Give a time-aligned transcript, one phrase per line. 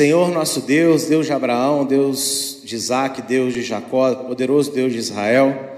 [0.00, 4.98] Senhor nosso Deus, Deus de Abraão, Deus de Isaac, Deus de Jacó, poderoso Deus de
[4.98, 5.76] Israel,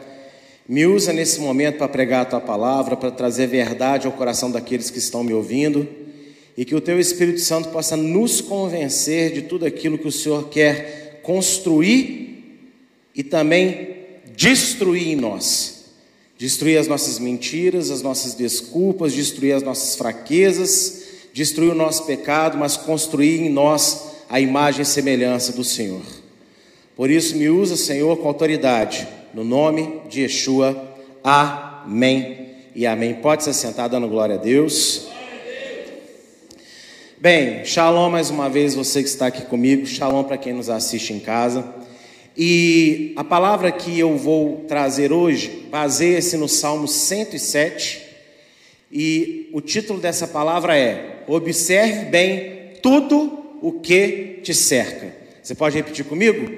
[0.68, 4.90] me usa nesse momento para pregar a tua palavra, para trazer verdade ao coração daqueles
[4.90, 5.88] que estão me ouvindo
[6.56, 10.48] e que o teu Espírito Santo possa nos convencer de tudo aquilo que o Senhor
[10.50, 12.70] quer construir
[13.16, 13.96] e também
[14.36, 15.86] destruir em nós.
[16.38, 22.56] Destruir as nossas mentiras, as nossas desculpas, destruir as nossas fraquezas, destruir o nosso pecado,
[22.56, 26.00] mas construir em nós a imagem e semelhança do Senhor.
[26.96, 30.96] Por isso, me usa, Senhor, com autoridade, no nome de Yeshua.
[31.22, 33.12] Amém e amém.
[33.12, 35.06] Pode se assentar dando glória a Deus.
[37.18, 41.12] Bem, shalom mais uma vez, você que está aqui comigo, shalom para quem nos assiste
[41.12, 41.70] em casa.
[42.34, 48.00] E a palavra que eu vou trazer hoje baseia-se no Salmo 107,
[48.90, 55.14] e o título dessa palavra é: Observe bem tudo o que te cerca.
[55.42, 56.52] Você pode repetir comigo?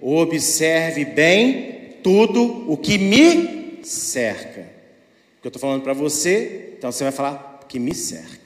[0.00, 4.60] Observe bem tudo o que me cerca.
[4.60, 8.44] O que eu estou falando para você, então você vai falar que me cerca.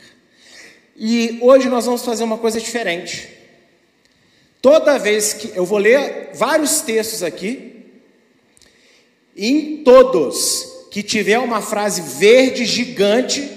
[0.97, 3.28] E hoje nós vamos fazer uma coisa diferente.
[4.61, 7.84] Toda vez que eu vou ler vários textos aqui,
[9.37, 13.48] em todos que tiver uma frase verde gigante,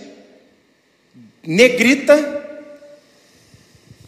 [1.41, 2.41] negrita,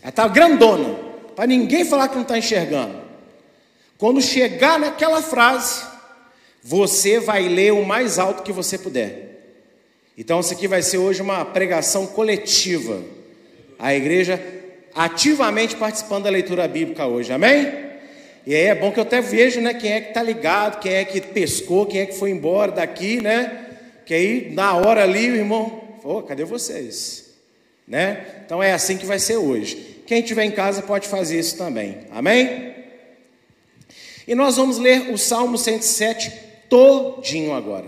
[0.03, 0.99] ela está grandona,
[1.35, 3.01] para ninguém falar que não está enxergando.
[3.97, 5.83] Quando chegar naquela frase,
[6.61, 9.31] você vai ler o mais alto que você puder.
[10.15, 13.01] Então, isso aqui vai ser hoje uma pregação coletiva
[13.79, 14.41] a igreja
[14.95, 17.83] ativamente participando da leitura bíblica hoje, amém?
[18.45, 20.93] E aí é bom que eu até vejo, né, quem é que está ligado, quem
[20.93, 23.67] é que pescou, quem é que foi embora daqui, né?
[24.05, 27.33] Que aí na hora ali o irmão, oh, cadê vocês?
[27.87, 28.25] Né?
[28.45, 29.92] Então é assim que vai ser hoje.
[30.05, 32.73] Quem estiver em casa pode fazer isso também, amém?
[34.27, 36.31] E nós vamos ler o Salmo 107
[36.69, 37.87] todinho agora.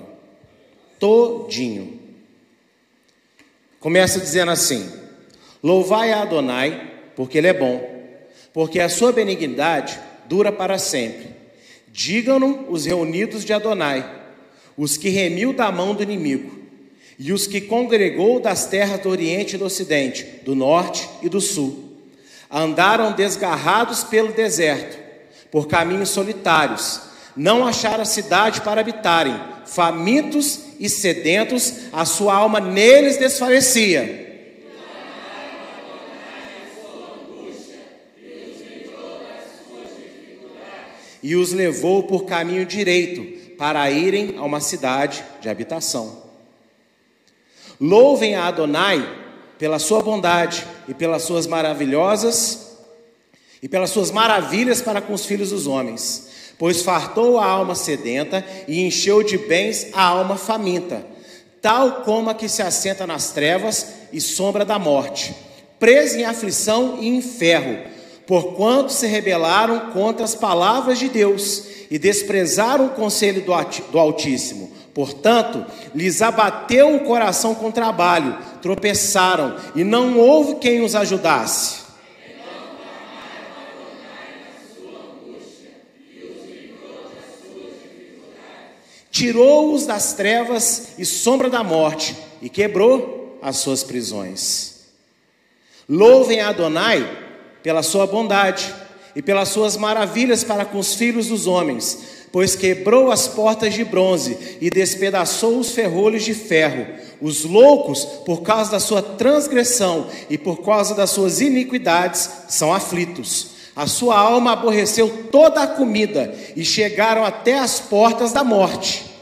[1.00, 2.00] Todinho.
[3.80, 4.92] Começa dizendo assim:
[5.64, 7.88] Louvai a Adonai, porque Ele é bom,
[8.54, 11.30] porque a sua benignidade dura para sempre.
[11.88, 14.04] Digam-no os reunidos de Adonai,
[14.78, 16.52] os que remiu da mão do inimigo,
[17.18, 21.40] e os que congregou das terras do Oriente e do Ocidente, do Norte e do
[21.40, 21.85] Sul.
[22.52, 24.98] Andaram desgarrados pelo deserto,
[25.52, 27.02] por caminhos solitários,
[27.36, 34.26] não acharam cidade para habitarem, famintos e sedentos, a sua alma neles desfalecia.
[41.26, 46.22] e os levou por caminho direito para irem a uma cidade de habitação.
[47.82, 49.25] Louvem a Adonai
[49.58, 52.78] pela sua bondade e pelas suas maravilhosas
[53.62, 56.28] e pelas suas maravilhas para com os filhos dos homens,
[56.58, 61.06] pois fartou a alma sedenta e encheu de bens a alma faminta,
[61.62, 65.36] tal como a que se assenta nas trevas e sombra da morte,
[65.80, 67.96] presa em aflição e em ferro
[68.28, 74.72] porquanto se rebelaram contra as palavras de Deus e desprezaram o conselho do Altíssimo.
[74.94, 81.84] Portanto, lhes abateu o coração com trabalho, tropeçaram e não houve quem os ajudasse.
[89.12, 94.88] Tirou-os das trevas e sombra da morte e quebrou as suas prisões.
[95.88, 97.08] Louvem a Adonai
[97.62, 98.74] pela sua bondade
[99.16, 103.86] e pelas suas maravilhas para com os filhos dos homens, pois quebrou as portas de
[103.86, 106.86] bronze e despedaçou os ferrolhos de ferro.
[107.22, 113.52] Os loucos, por causa da sua transgressão e por causa das suas iniquidades, são aflitos.
[113.74, 119.15] A sua alma aborreceu toda a comida e chegaram até as portas da morte.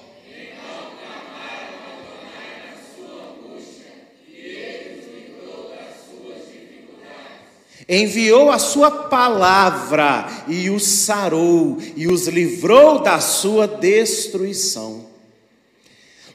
[7.88, 15.06] Enviou a sua palavra e os sarou e os livrou da sua destruição.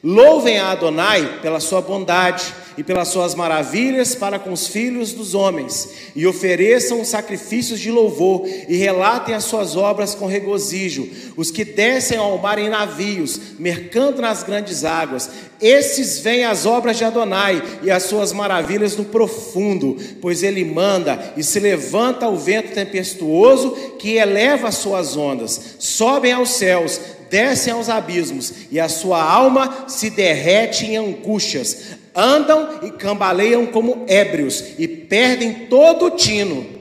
[0.03, 5.35] Louvem a Adonai pela sua bondade e pelas suas maravilhas para com os filhos dos
[5.35, 11.05] homens, e ofereçam sacrifícios de louvor e relatem as suas obras com regozijo.
[11.35, 15.29] Os que descem ao mar em navios, mercando nas grandes águas,
[15.59, 21.33] esses veem as obras de Adonai e as suas maravilhas no profundo, pois ele manda
[21.35, 27.73] e se levanta o vento tempestuoso que eleva as suas ondas, sobem aos céus descem
[27.73, 34.73] aos abismos, e a sua alma se derrete em angústias andam e cambaleiam como ébrios
[34.77, 36.77] e perdem todo o tino.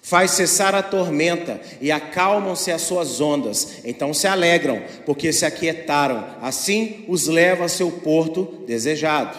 [0.00, 3.78] Faz cessar a tormenta e acalmam-se as suas ondas.
[3.84, 6.24] Então se alegram, porque se aquietaram.
[6.40, 9.36] Assim os leva a seu porto desejado.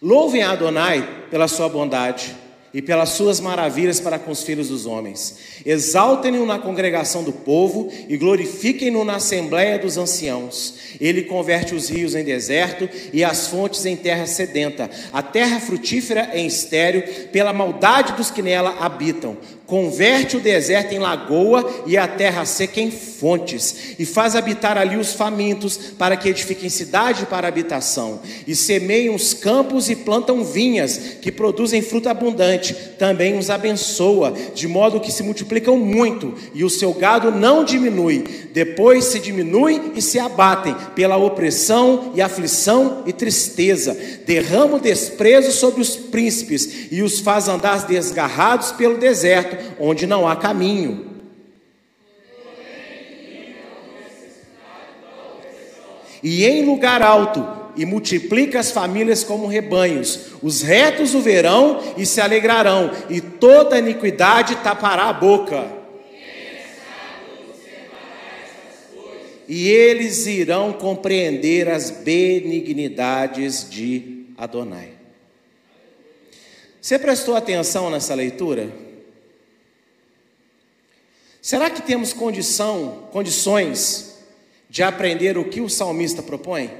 [0.00, 2.43] Louvem a Adonai pela sua bondade
[2.74, 5.36] e pelas suas maravilhas para com os filhos dos homens.
[5.64, 10.74] Exaltem-no na congregação do povo e glorifiquem-no na assembléia dos anciãos.
[11.00, 16.30] Ele converte os rios em deserto e as fontes em terra sedenta, a terra frutífera
[16.34, 19.36] em estéreo, pela maldade dos que nela habitam.
[19.66, 24.98] Converte o deserto em lagoa e a terra seca em fontes, e faz habitar ali
[24.98, 30.98] os famintos, para que edifiquem cidade para habitação, e semeiam os campos e plantam vinhas,
[31.22, 36.68] que produzem fruta abundante, também os abençoa, de modo que se multiplicam muito, e o
[36.68, 43.12] seu gado não diminui, depois se diminui e se abatem, pela opressão e aflição e
[43.14, 43.96] tristeza,
[44.26, 50.28] derrama o desprezo sobre os príncipes, e os faz andar desgarrados pelo deserto, onde não
[50.28, 51.12] há caminho.
[56.22, 57.46] E em lugar alto,
[57.76, 60.32] e multiplica as famílias como rebanhos.
[60.42, 65.66] Os retos o verão e se alegrarão, e toda iniquidade tapará a boca.
[69.46, 74.92] E eles irão compreender as benignidades de Adonai.
[76.80, 78.83] Você prestou atenção nessa leitura?
[81.44, 84.14] Será que temos condição, condições
[84.70, 86.70] de aprender o que o salmista propõe?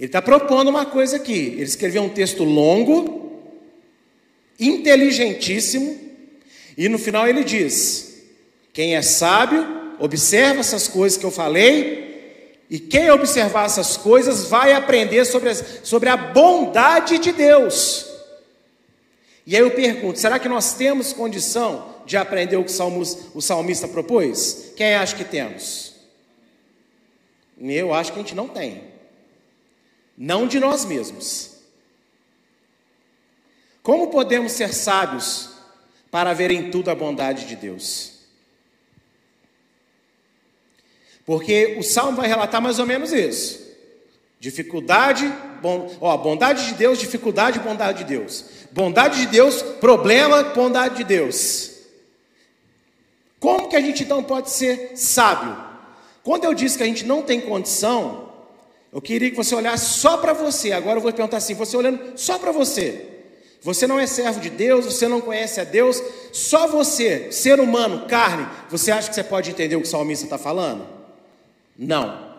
[0.00, 1.48] Ele está propondo uma coisa aqui.
[1.48, 3.38] Ele escreveu um texto longo,
[4.58, 6.00] inteligentíssimo,
[6.74, 8.22] e no final ele diz:
[8.72, 14.72] quem é sábio, observa essas coisas que eu falei, e quem observar essas coisas vai
[14.72, 18.06] aprender sobre, as, sobre a bondade de Deus.
[19.46, 22.72] E aí eu pergunto: será que nós temos condição de aprender o que
[23.34, 24.72] o salmista propôs?
[24.76, 25.94] Quem acha que temos?
[27.60, 28.84] Eu acho que a gente não tem.
[30.16, 31.52] Não de nós mesmos.
[33.82, 35.50] Como podemos ser sábios
[36.10, 38.12] para ver em tudo a bondade de Deus?
[41.24, 43.62] Porque o salmo vai relatar mais ou menos isso.
[44.40, 48.44] Dificuldade, bom, ó, bondade de Deus, dificuldade, bondade de Deus.
[48.72, 51.71] Bondade de Deus, problema, bondade de Deus.
[53.42, 55.56] Como que a gente então pode ser sábio?
[56.22, 58.28] Quando eu disse que a gente não tem condição,
[58.92, 60.70] eu queria que você olhasse só para você.
[60.70, 63.08] Agora eu vou perguntar assim: você olhando só para você.
[63.60, 66.00] Você não é servo de Deus, você não conhece a Deus,
[66.32, 70.24] só você, ser humano, carne, você acha que você pode entender o que o salmista
[70.24, 70.86] está falando?
[71.76, 72.32] Não.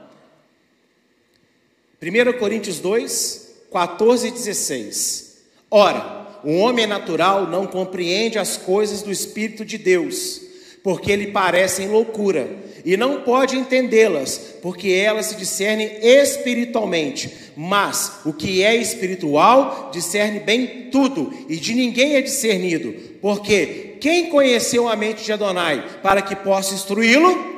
[2.02, 5.38] 1 Coríntios 2, 14 e 16.
[5.70, 10.43] Ora, o homem natural não compreende as coisas do Espírito de Deus
[10.84, 12.46] porque lhe parecem loucura,
[12.84, 17.32] e não pode entendê-las, porque elas se discernem espiritualmente.
[17.56, 24.30] Mas o que é espiritual discerne bem tudo, e de ninguém é discernido, porque quem
[24.30, 27.54] conheceu a mente de Adonai para que possa instruí-lo?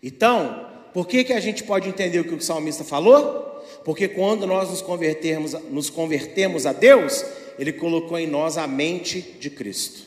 [0.00, 3.46] Então, por que, que a gente pode entender o que o salmista falou?
[3.84, 7.24] Porque quando nós nos convertermos, nos convertemos a Deus,
[7.58, 10.02] ele colocou em nós a mente de Cristo,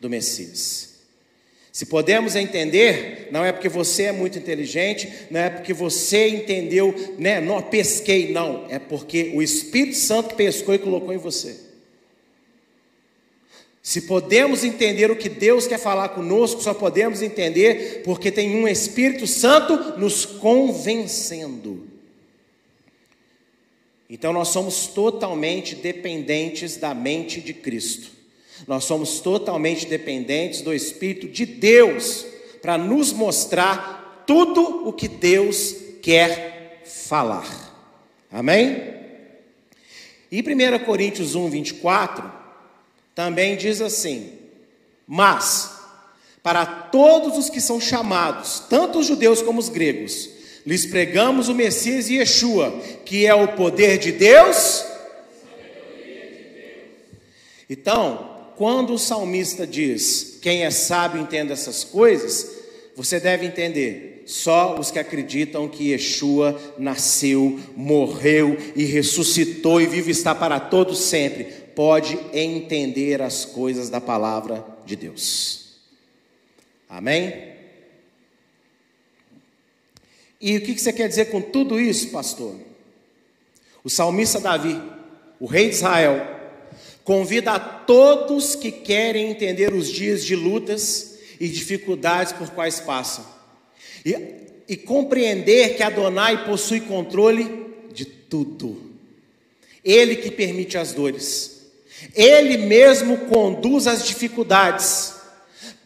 [0.00, 0.88] do Messias.
[1.70, 6.92] Se podemos entender, não é porque você é muito inteligente, não é porque você entendeu,
[7.18, 7.40] né?
[7.40, 11.68] Não pesquei, não, é porque o Espírito Santo pescou e colocou em você.
[13.80, 18.66] Se podemos entender o que Deus quer falar conosco, só podemos entender porque tem um
[18.66, 21.97] Espírito Santo nos convencendo.
[24.08, 28.10] Então nós somos totalmente dependentes da mente de Cristo.
[28.66, 32.26] Nós somos totalmente dependentes do Espírito de Deus
[32.62, 37.46] para nos mostrar tudo o que Deus quer falar.
[38.30, 38.94] Amém?
[40.30, 42.30] E 1 Coríntios 1, 24,
[43.14, 44.32] também diz assim:
[45.06, 45.78] Mas,
[46.42, 50.28] para todos os que são chamados, tanto os judeus como os gregos,
[50.68, 54.84] lhes pregamos o Messias e Yeshua, que é o poder de Deus.
[57.70, 62.50] Então, quando o salmista diz: Quem é sábio entenda essas coisas,
[62.94, 64.24] você deve entender.
[64.26, 70.98] Só os que acreditam que Yeshua nasceu, morreu e ressuscitou e vive está para todos
[70.98, 71.44] sempre,
[71.74, 75.78] pode entender as coisas da palavra de Deus.
[76.86, 77.47] Amém?
[80.40, 82.54] E o que você quer dizer com tudo isso, pastor?
[83.88, 84.78] o salmista Davi,
[85.40, 86.26] o rei de Israel,
[87.02, 93.24] convida a todos que querem entender os dias de lutas e dificuldades por quais passam,
[94.04, 94.14] e,
[94.68, 98.92] e compreender que Adonai possui controle de tudo.
[99.82, 101.62] Ele que permite as dores,
[102.14, 105.14] ele mesmo conduz as dificuldades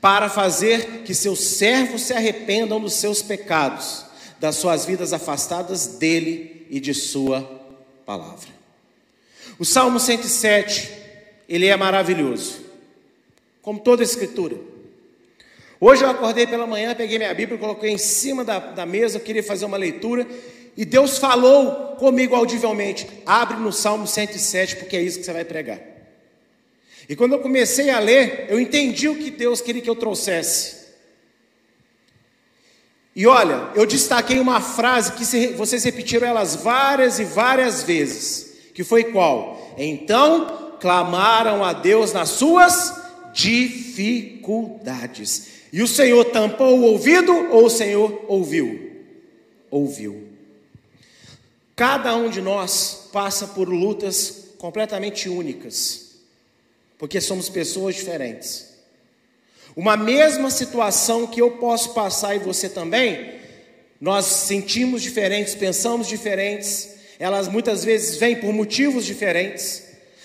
[0.00, 4.06] para fazer que seus servos se arrependam dos seus pecados,
[4.42, 7.42] das suas vidas afastadas dele e de sua
[8.04, 8.48] palavra.
[9.56, 10.90] O Salmo 107,
[11.48, 12.60] ele é maravilhoso,
[13.62, 14.56] como toda a escritura.
[15.80, 19.22] Hoje eu acordei pela manhã, peguei minha Bíblia, coloquei em cima da, da mesa, eu
[19.22, 20.26] queria fazer uma leitura,
[20.76, 25.44] e Deus falou comigo audivelmente: abre no Salmo 107, porque é isso que você vai
[25.44, 25.78] pregar.
[27.08, 30.81] E quando eu comecei a ler, eu entendi o que Deus queria que eu trouxesse.
[33.14, 38.82] E olha, eu destaquei uma frase que vocês repetiram elas várias e várias vezes, que
[38.82, 39.74] foi qual?
[39.76, 42.94] Então clamaram a Deus nas suas
[43.34, 45.48] dificuldades.
[45.72, 48.90] E o Senhor tampou o ouvido ou o Senhor ouviu?
[49.70, 50.28] Ouviu.
[51.76, 56.12] Cada um de nós passa por lutas completamente únicas,
[56.98, 58.71] porque somos pessoas diferentes.
[59.74, 63.34] Uma mesma situação que eu posso passar e você também,
[64.00, 69.84] nós sentimos diferentes, pensamos diferentes, elas muitas vezes vêm por motivos diferentes.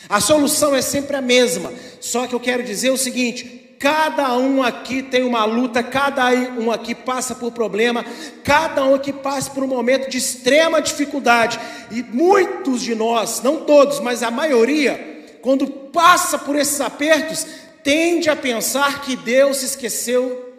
[0.09, 4.63] A solução é sempre a mesma, só que eu quero dizer o seguinte: Cada um
[4.63, 8.03] aqui tem uma luta, cada um aqui passa por problema,
[8.43, 11.59] cada um aqui passa por um momento de extrema dificuldade.
[11.91, 17.45] E muitos de nós, não todos, mas a maioria, quando passa por esses apertos,
[17.87, 20.53] tende a pensar que Deus se esqueceu,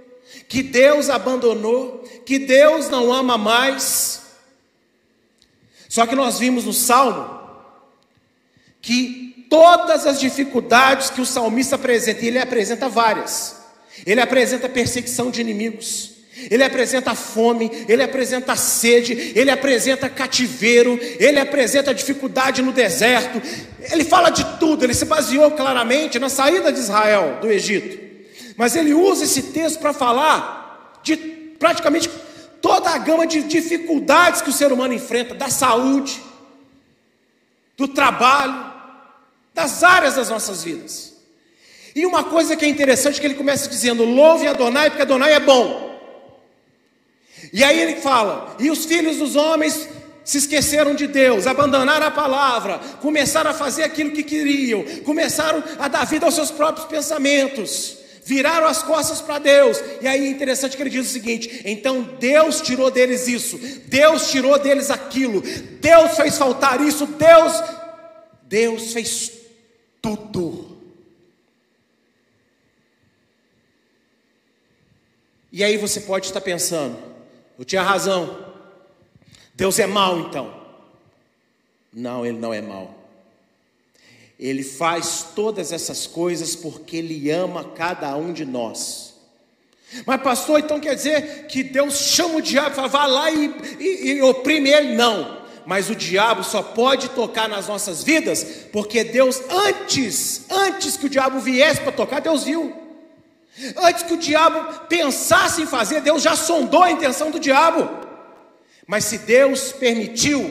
[0.49, 4.23] que Deus abandonou, que Deus não ama mais.
[5.91, 7.39] Só que nós vimos no Salmo
[8.81, 13.57] que todas as dificuldades que o salmista apresenta, e ele apresenta várias.
[14.07, 16.13] Ele apresenta perseguição de inimigos,
[16.51, 23.43] ele apresenta fome, ele apresenta sede, ele apresenta cativeiro, ele apresenta dificuldade no deserto,
[23.91, 27.99] ele fala de tudo, ele se baseou claramente na saída de Israel do Egito,
[28.57, 31.17] mas ele usa esse texto para falar de
[31.59, 32.09] praticamente
[32.61, 36.23] toda a gama de dificuldades que o ser humano enfrenta, da saúde,
[37.77, 38.73] do trabalho,
[39.55, 41.15] das áreas das nossas vidas.
[41.95, 45.41] E uma coisa que é interessante que ele começa dizendo: louve Adonai, porque Adonai é
[45.41, 45.88] bom.
[47.53, 49.89] E aí ele fala: e os filhos dos homens
[50.25, 55.89] se esqueceram de Deus, abandonaram a palavra, começaram a fazer aquilo que queriam, começaram a
[55.89, 59.83] dar vida aos seus próprios pensamentos, viraram as costas para Deus.
[60.03, 64.31] E aí é interessante que ele diz o seguinte: então Deus tirou deles isso, Deus
[64.31, 65.41] tirou deles aquilo,
[65.81, 67.63] Deus fez faltar isso, Deus,
[68.43, 69.33] Deus fez
[70.03, 70.77] tudo.
[75.51, 76.99] E aí você pode estar pensando,
[77.59, 78.47] eu tinha razão,
[79.55, 80.57] Deus é mau então.
[81.93, 82.95] Não, Ele não é mau.
[84.39, 89.15] Ele faz todas essas coisas porque Ele ama cada um de nós.
[90.07, 93.47] Mas, pastor, então quer dizer que Deus chama o diabo e fala, vá lá e,
[93.81, 94.95] e, e oprime ele?
[94.95, 95.39] Não
[95.69, 101.11] mas o diabo só pode tocar nas nossas vidas porque Deus, antes, antes que o
[101.11, 102.88] diabo viesse para tocar, Deus viu.
[103.77, 107.89] Antes que o diabo pensasse em fazer, Deus já sondou a intenção do diabo.
[108.87, 110.51] Mas se Deus permitiu,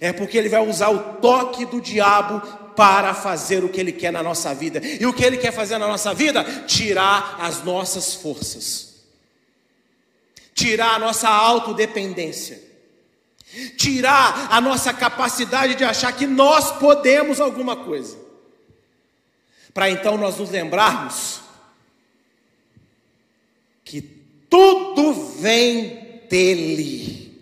[0.00, 2.40] é porque Ele vai usar o toque do diabo
[2.76, 4.80] para fazer o que Ele quer na nossa vida.
[4.82, 6.44] E o que Ele quer fazer na nossa vida?
[6.66, 9.02] Tirar as nossas forças,
[10.54, 12.72] tirar a nossa autodependência
[13.76, 18.18] tirar a nossa capacidade de achar que nós podemos alguma coisa,
[19.74, 21.40] para então nós nos lembrarmos
[23.84, 24.00] que
[24.52, 27.40] tudo vem dEle.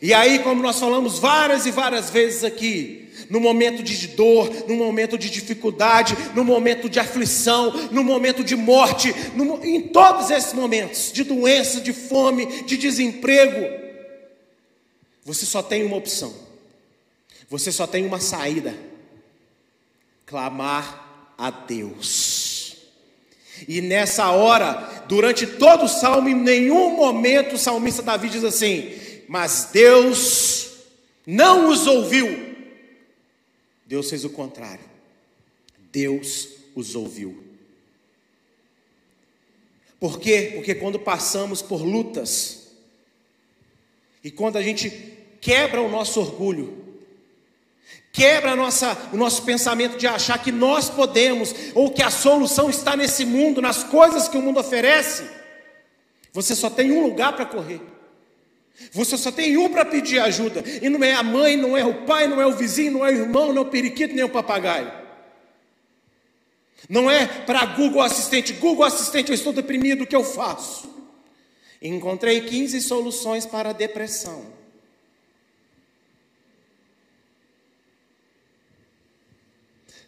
[0.00, 4.76] E aí, como nós falamos várias e várias vezes aqui, no momento de dor, no
[4.76, 10.52] momento de dificuldade, no momento de aflição, no momento de morte, no, em todos esses
[10.52, 13.66] momentos de doença, de fome, de desemprego,
[15.24, 16.32] você só tem uma opção.
[17.50, 18.72] Você só tem uma saída:
[20.24, 22.35] clamar a Deus.
[23.66, 28.92] E nessa hora, durante todo o salmo, em nenhum momento o salmista Davi diz assim:
[29.28, 30.70] Mas Deus
[31.26, 32.56] não os ouviu.
[33.86, 34.84] Deus fez o contrário.
[35.92, 37.42] Deus os ouviu.
[39.98, 40.52] Por quê?
[40.54, 42.68] Porque quando passamos por lutas,
[44.22, 44.90] e quando a gente
[45.40, 46.85] quebra o nosso orgulho,
[48.16, 52.96] Quebra nossa, o nosso pensamento de achar que nós podemos, ou que a solução está
[52.96, 55.28] nesse mundo, nas coisas que o mundo oferece.
[56.32, 57.78] Você só tem um lugar para correr.
[58.90, 60.64] Você só tem um para pedir ajuda.
[60.80, 63.10] E não é a mãe, não é o pai, não é o vizinho, não é
[63.10, 64.90] o irmão, não é o periquito, nem o papagaio.
[66.88, 68.54] Não é para Google Assistente.
[68.54, 70.88] Google Assistente, eu estou deprimido, o que eu faço?
[71.82, 74.46] Encontrei 15 soluções para a depressão.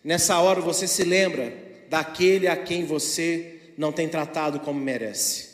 [0.02, 1.52] Nessa hora você se lembra
[1.88, 5.48] daquele a quem você não tem tratado como merece.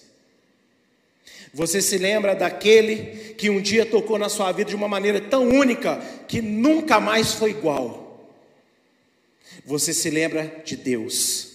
[1.53, 5.49] Você se lembra daquele que um dia tocou na sua vida de uma maneira tão
[5.49, 5.97] única
[6.27, 8.29] que nunca mais foi igual.
[9.65, 11.53] Você se lembra de Deus.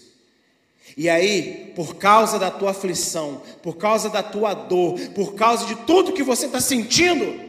[0.95, 5.75] E aí, por causa da tua aflição, por causa da tua dor, por causa de
[5.85, 7.39] tudo que você está sentindo,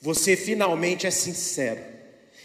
[0.00, 1.92] você finalmente é sincero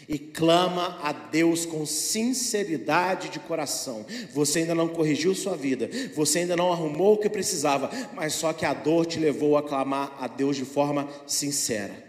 [0.08, 4.06] e clama a Deus com sinceridade de coração.
[4.32, 8.52] Você ainda não corrigiu sua vida, você ainda não arrumou o que precisava, mas só
[8.52, 12.08] que a dor te levou a clamar a Deus de forma sincera.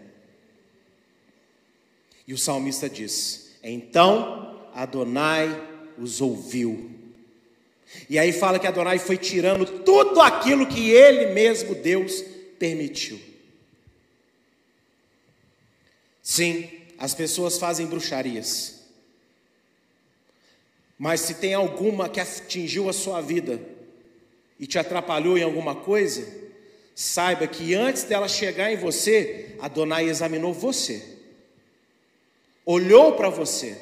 [2.26, 6.90] E o salmista diz: Então Adonai os ouviu.
[8.08, 12.24] E aí fala que Adonai foi tirando tudo aquilo que ele mesmo, Deus,
[12.58, 13.20] permitiu.
[16.22, 18.80] Sim, as pessoas fazem bruxarias.
[20.98, 23.58] Mas se tem alguma que atingiu a sua vida
[24.58, 26.28] e te atrapalhou em alguma coisa,
[26.94, 31.16] saiba que antes dela chegar em você, Adonai examinou você,
[32.66, 33.80] olhou para você.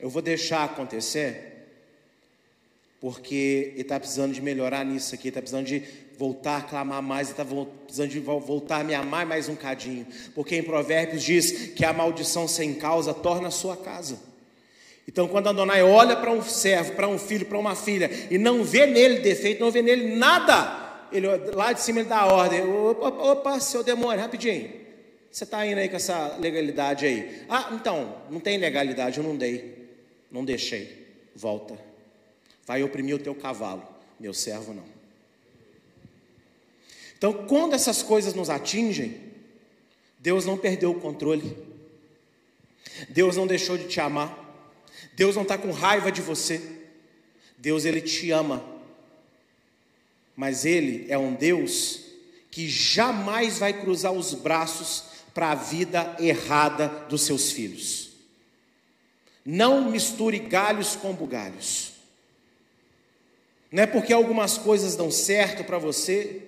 [0.00, 1.47] Eu vou deixar acontecer,
[3.00, 5.82] porque ele está precisando de melhorar nisso aqui, está precisando de
[6.18, 10.56] voltar a clamar mais, está precisando de voltar a me amar mais um cadinho, porque
[10.56, 14.18] em Provérbios diz que a maldição sem causa torna a sua casa.
[15.06, 18.64] Então, quando Adonai olha para um servo, para um filho, para uma filha, e não
[18.64, 22.62] vê nele defeito, não vê nele nada, ele lá de cima ele dá a ordem:
[22.62, 24.70] opa, opa, seu demônio, rapidinho,
[25.30, 27.42] você está indo aí com essa legalidade aí?
[27.48, 29.88] Ah, então, não tem legalidade, eu não dei,
[30.30, 31.74] não deixei, volta,
[32.68, 33.82] vai oprimir o teu cavalo,
[34.20, 34.84] meu servo não.
[37.16, 39.18] Então, quando essas coisas nos atingem,
[40.18, 41.56] Deus não perdeu o controle,
[43.08, 44.38] Deus não deixou de te amar,
[45.14, 46.60] Deus não está com raiva de você,
[47.56, 48.62] Deus ele te ama,
[50.36, 52.02] mas Ele é um Deus
[52.50, 58.10] que jamais vai cruzar os braços para a vida errada dos seus filhos.
[59.42, 61.97] Não misture galhos com bugalhos.
[63.70, 66.42] Não é porque algumas coisas dão certo para você,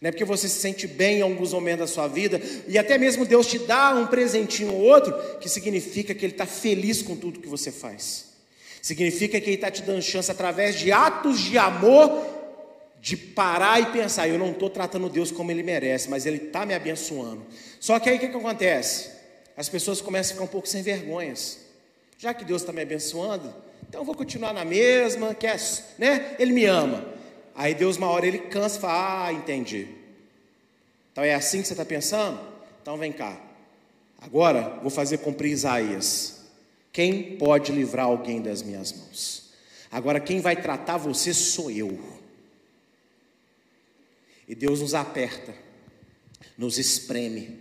[0.00, 2.98] não é porque você se sente bem em alguns momentos da sua vida, e até
[2.98, 7.16] mesmo Deus te dá um presentinho ou outro, que significa que Ele está feliz com
[7.16, 8.34] tudo que você faz.
[8.82, 12.22] Significa que Ele está te dando chance através de atos de amor,
[13.00, 16.66] de parar e pensar: eu não estou tratando Deus como Ele merece, mas Ele está
[16.66, 17.42] me abençoando.
[17.80, 19.10] Só que aí o que, que acontece?
[19.56, 21.60] As pessoas começam a ficar um pouco sem vergonhas.
[22.18, 23.54] Já que Deus está me abençoando,
[23.88, 25.56] então eu vou continuar na mesma, que é,
[25.98, 26.36] né?
[26.38, 27.04] Ele me ama.
[27.54, 29.88] Aí Deus, uma hora, ele cansa e fala: Ah, entendi.
[31.12, 32.40] Então é assim que você está pensando?
[32.82, 33.40] Então vem cá.
[34.20, 36.44] Agora vou fazer cumprir Isaías.
[36.92, 39.50] Quem pode livrar alguém das minhas mãos?
[39.90, 41.98] Agora quem vai tratar você sou eu.
[44.48, 45.54] E Deus nos aperta,
[46.58, 47.60] nos espreme,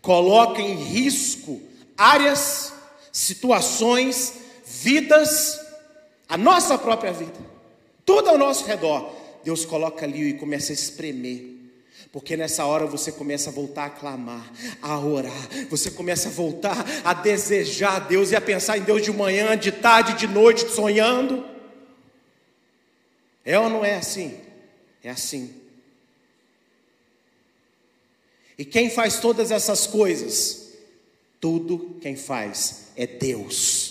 [0.00, 1.60] coloca em risco
[1.96, 2.72] áreas,
[3.12, 4.34] situações,
[4.82, 5.60] vidas,
[6.28, 7.50] a nossa própria vida
[8.10, 11.44] tudo ao nosso redor, Deus coloca ali e começa a espremer.
[12.10, 14.52] Porque nessa hora você começa a voltar a clamar,
[14.82, 19.00] a orar, você começa a voltar a desejar a Deus e a pensar em Deus
[19.00, 21.46] de manhã, de tarde, de noite, sonhando.
[23.44, 24.40] É ou não é assim?
[25.04, 25.54] É assim.
[28.58, 30.72] E quem faz todas essas coisas?
[31.40, 33.89] Tudo quem faz é Deus.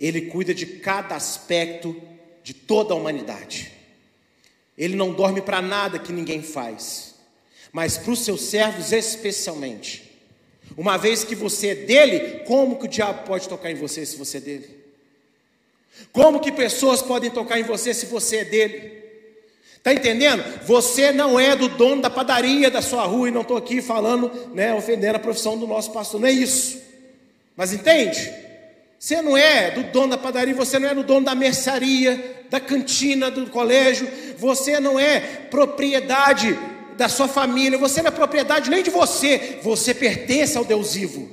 [0.00, 1.94] Ele cuida de cada aspecto
[2.42, 3.70] de toda a humanidade.
[4.76, 7.14] Ele não dorme para nada que ninguém faz,
[7.70, 10.10] mas para os seus servos especialmente.
[10.76, 14.16] Uma vez que você é dele, como que o diabo pode tocar em você se
[14.16, 14.80] você é dele?
[16.12, 19.00] Como que pessoas podem tocar em você se você é dele?
[19.76, 20.42] Está entendendo?
[20.64, 24.30] Você não é do dono da padaria da sua rua, e não estou aqui falando,
[24.54, 26.80] né, ofendendo a profissão do nosso pastor, não é isso.
[27.56, 28.32] Mas entende?
[29.00, 32.60] Você não é do dono da padaria, você não é do dono da mercearia, da
[32.60, 36.56] cantina do colégio, você não é propriedade
[36.98, 41.30] da sua família, você não é propriedade nem de você, você pertence ao Deus vivo.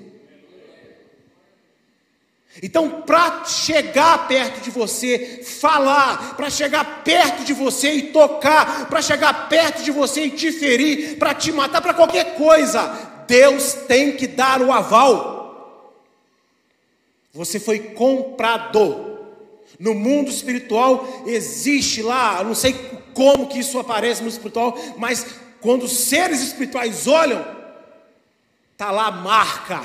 [2.64, 9.02] Então, para chegar perto de você, falar, para chegar perto de você e tocar, para
[9.02, 14.14] chegar perto de você e te ferir, para te matar, para qualquer coisa, Deus tem
[14.14, 15.37] que dar o aval.
[17.38, 19.06] Você foi comprado.
[19.80, 22.74] No mundo espiritual existe lá, não sei
[23.14, 25.24] como que isso aparece no espiritual, mas
[25.62, 27.46] quando os seres espirituais olham,
[28.76, 29.84] tá lá a marca,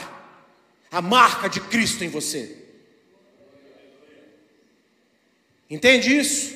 [0.91, 2.57] a marca de Cristo em você.
[5.69, 6.55] Entende isso?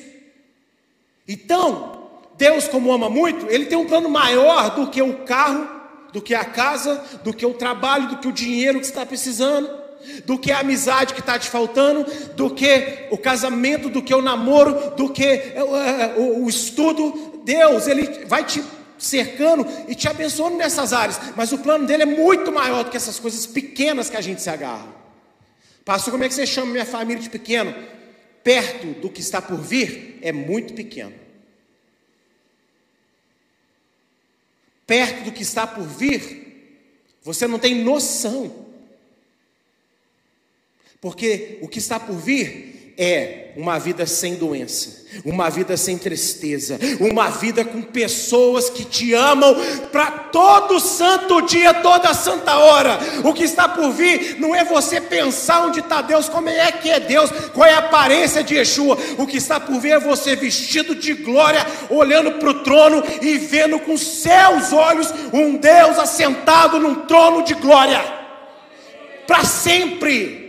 [1.29, 5.69] Então, Deus, como ama muito, Ele tem um plano maior do que o carro,
[6.11, 9.86] do que a casa, do que o trabalho, do que o dinheiro que está precisando,
[10.25, 14.23] do que a amizade que está te faltando, do que o casamento, do que o
[14.23, 17.42] namoro, do que uh, o, o estudo.
[17.45, 18.62] Deus, Ele vai te
[18.99, 22.97] cercando e te abençoando nessas áreas, mas o plano dele é muito maior do que
[22.97, 24.87] essas coisas pequenas que a gente se agarra.
[25.85, 27.75] Pastor, como é que você chama minha família de pequeno?
[28.47, 31.12] perto do que está por vir é muito pequeno.
[34.87, 38.65] Perto do que está por vir, você não tem noção.
[41.07, 46.81] Porque o que está por vir é uma vida sem doença, uma vida sem tristeza,
[46.99, 49.55] uma vida com pessoas que te amam
[49.92, 52.99] para todo santo dia, toda santa hora.
[53.23, 56.90] O que está por vir não é você pensar onde está Deus, como é que
[56.90, 58.99] é Deus, qual é a aparência de Yeshua.
[59.16, 63.38] O que está por vir é você vestido de glória, olhando para o trono e
[63.38, 68.16] vendo com seus olhos um Deus assentado num trono de glória
[69.25, 70.46] para sempre.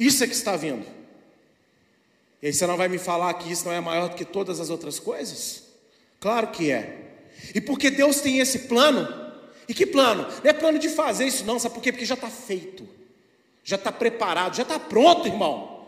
[0.00, 0.86] Isso é que está vindo.
[2.40, 4.58] E aí você não vai me falar que isso não é maior do que todas
[4.58, 5.64] as outras coisas?
[6.18, 7.18] Claro que é.
[7.54, 9.06] E porque Deus tem esse plano,
[9.68, 10.22] e que plano?
[10.22, 11.92] Não é plano de fazer isso, não, sabe por quê?
[11.92, 12.88] Porque já está feito,
[13.62, 15.84] já está preparado, já está pronto, irmão.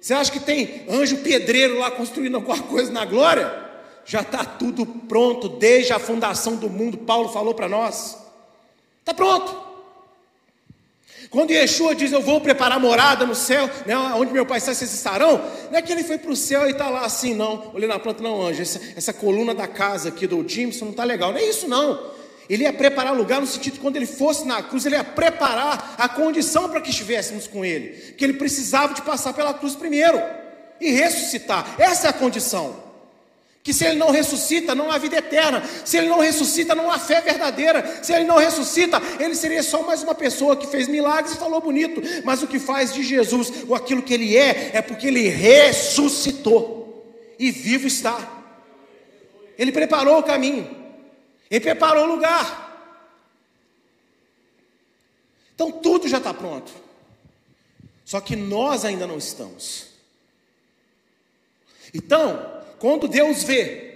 [0.00, 3.64] Você acha que tem anjo pedreiro lá construindo alguma coisa na glória?
[4.04, 8.16] Já está tudo pronto desde a fundação do mundo, Paulo falou para nós.
[9.00, 9.66] Está pronto.
[11.30, 14.92] Quando Yeshua diz, eu vou preparar morada no céu, né, onde meu pai está, vocês
[14.92, 17.88] estarão, não é que ele foi para o céu e está lá assim, não, olhei
[17.88, 21.32] na planta, não, anjo, essa, essa coluna da casa aqui do Jimson não está legal,
[21.32, 22.12] não é isso não,
[22.48, 25.96] ele ia preparar lugar no sentido de quando ele fosse na cruz, ele ia preparar
[25.98, 30.20] a condição para que estivéssemos com ele, que ele precisava de passar pela cruz primeiro,
[30.80, 32.85] e ressuscitar, essa é a condição,
[33.66, 35.60] que se ele não ressuscita, não há vida eterna.
[35.84, 38.00] Se ele não ressuscita, não há fé verdadeira.
[38.00, 41.60] Se ele não ressuscita, ele seria só mais uma pessoa que fez milagres e falou
[41.60, 42.00] bonito.
[42.24, 47.12] Mas o que faz de Jesus, ou aquilo que ele é, é porque ele ressuscitou
[47.40, 48.16] e vivo está.
[49.58, 50.70] Ele preparou o caminho,
[51.50, 52.62] ele preparou o lugar.
[55.56, 56.70] Então tudo já está pronto.
[58.04, 59.88] Só que nós ainda não estamos.
[61.92, 63.86] Então, quando Deus vê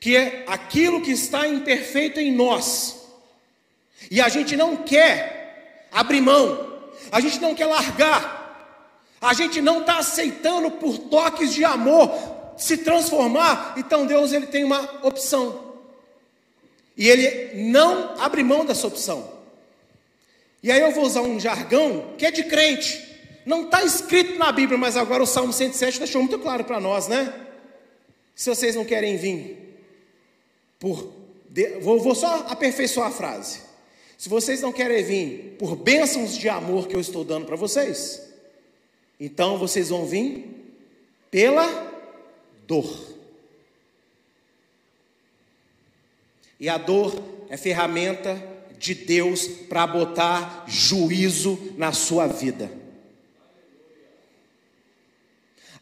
[0.00, 3.06] que é aquilo que está imperfeito em nós,
[4.10, 6.72] e a gente não quer abrir mão,
[7.10, 8.42] a gente não quer largar,
[9.20, 12.10] a gente não está aceitando por toques de amor
[12.56, 15.72] se transformar, então Deus ele tem uma opção.
[16.96, 19.30] E ele não abre mão dessa opção.
[20.62, 23.10] E aí eu vou usar um jargão que é de crente.
[23.44, 27.08] Não está escrito na Bíblia, mas agora o Salmo 107 deixou muito claro para nós,
[27.08, 27.32] né?
[28.42, 29.56] Se vocês não querem vir
[30.80, 31.12] por.
[31.80, 33.60] Vou, vou só aperfeiçoar a frase.
[34.18, 38.20] Se vocês não querem vir por bênçãos de amor que eu estou dando para vocês,
[39.20, 40.74] então vocês vão vir
[41.30, 41.68] pela
[42.66, 43.14] dor.
[46.58, 47.14] E a dor
[47.48, 48.42] é ferramenta
[48.76, 52.72] de Deus para botar juízo na sua vida.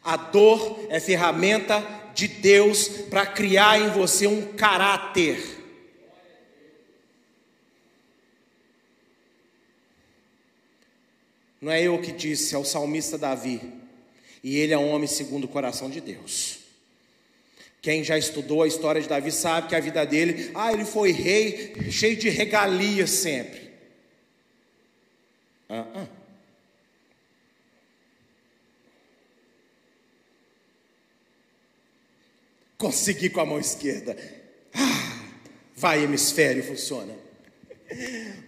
[0.03, 5.39] A dor é ferramenta de Deus para criar em você um caráter.
[11.61, 13.61] Não é eu que disse, é o salmista Davi.
[14.43, 16.59] E ele é um homem segundo o coração de Deus.
[17.81, 21.11] Quem já estudou a história de Davi sabe que a vida dele, ah, ele foi
[21.11, 23.71] rei, cheio de regalias sempre.
[25.69, 26.20] Ah, ah.
[32.81, 34.17] Consegui com a mão esquerda.
[34.73, 35.19] Ah,
[35.75, 37.13] vai, hemisfério, funciona.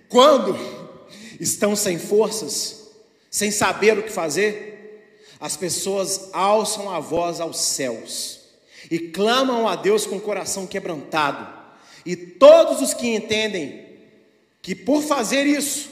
[0.09, 0.57] Quando
[1.39, 2.89] estão sem forças,
[3.29, 8.39] sem saber o que fazer, as pessoas alçam a voz aos céus
[8.89, 11.47] e clamam a Deus com o coração quebrantado.
[12.03, 13.85] E todos os que entendem
[14.63, 15.91] que por fazer isso,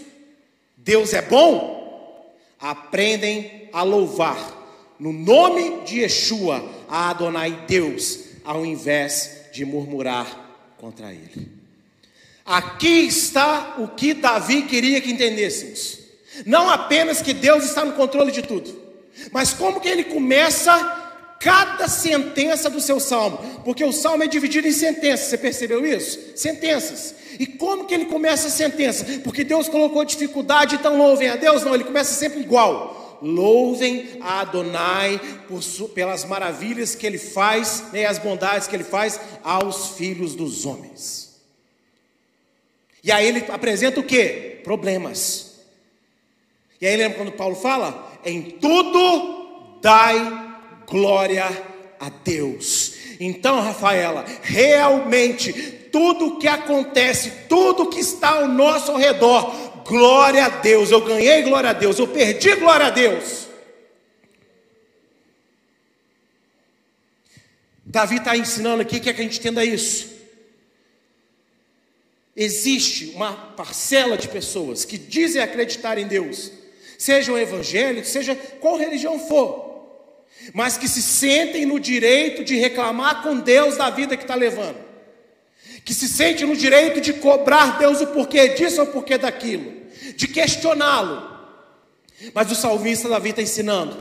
[0.75, 4.60] Deus é bom, aprendem a louvar
[4.97, 11.49] no nome de Yeshua a Adonai Deus, ao invés de murmurar contra ele.
[12.45, 15.99] Aqui está o que Davi queria que entendêssemos.
[16.45, 18.75] Não apenas que Deus está no controle de tudo,
[19.32, 20.99] mas como que ele começa
[21.39, 26.19] cada sentença do seu salmo, porque o salmo é dividido em sentenças, você percebeu isso?
[26.36, 27.15] Sentenças.
[27.39, 29.04] E como que ele começa a sentença?
[29.23, 31.63] Porque Deus colocou dificuldade, então louvem a Deus?
[31.63, 33.00] Não, ele começa sempre igual.
[33.21, 39.19] Louvem a Adonai por, pelas maravilhas que ele faz, né, as bondades que ele faz
[39.43, 41.39] aos filhos dos homens.
[43.03, 44.62] E aí ele apresenta o que?
[44.63, 45.60] Problemas.
[46.79, 48.19] E aí lembra quando Paulo fala?
[48.23, 50.51] Em tudo dai
[50.91, 51.45] Glória
[51.97, 52.93] a Deus.
[53.17, 55.53] Então, Rafaela, realmente
[55.89, 59.53] tudo que acontece, tudo que está ao nosso redor,
[59.91, 60.89] glória a Deus.
[60.89, 63.47] Eu ganhei glória a Deus, eu perdi glória a Deus.
[67.86, 70.10] Davi está ensinando aqui, quer que a gente entenda isso.
[72.34, 76.54] Existe uma parcela de pessoas que dizem acreditar em Deus,
[76.97, 79.99] sejam evangélicos, seja qual religião for,
[80.54, 84.80] mas que se sentem no direito de reclamar com Deus da vida que está levando,
[85.84, 89.72] que se sentem no direito de cobrar Deus o porquê disso ou o porquê daquilo,
[90.15, 91.30] de questioná-lo.
[92.34, 93.98] Mas o salmista Davi está ensinando: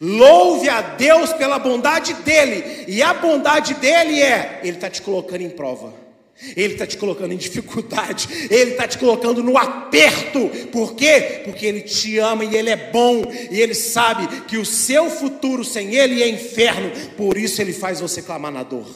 [0.00, 5.42] louve a Deus pela bondade dele, e a bondade dele é, ele está te colocando
[5.42, 6.06] em prova.
[6.54, 11.40] Ele está te colocando em dificuldade, Ele está te colocando no aperto, por quê?
[11.44, 15.64] Porque Ele te ama e Ele é bom, e Ele sabe que o seu futuro
[15.64, 18.86] sem Ele é inferno, por isso Ele faz você clamar na dor,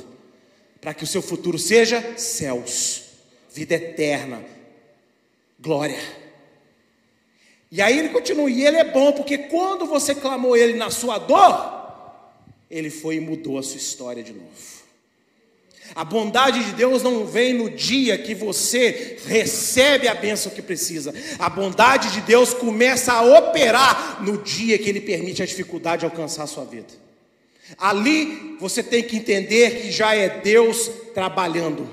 [0.80, 3.02] para que o seu futuro seja céus,
[3.52, 4.42] vida eterna,
[5.58, 5.98] glória.
[7.70, 11.18] E aí ele continua, e Ele é bom, porque quando você clamou Ele na sua
[11.18, 11.92] dor,
[12.68, 14.80] Ele foi e mudou a sua história de novo.
[15.94, 21.12] A bondade de Deus não vem no dia que você recebe a bênção que precisa.
[21.38, 26.44] A bondade de Deus começa a operar no dia que Ele permite a dificuldade alcançar
[26.44, 27.09] a sua vida.
[27.78, 31.88] Ali você tem que entender que já é Deus trabalhando.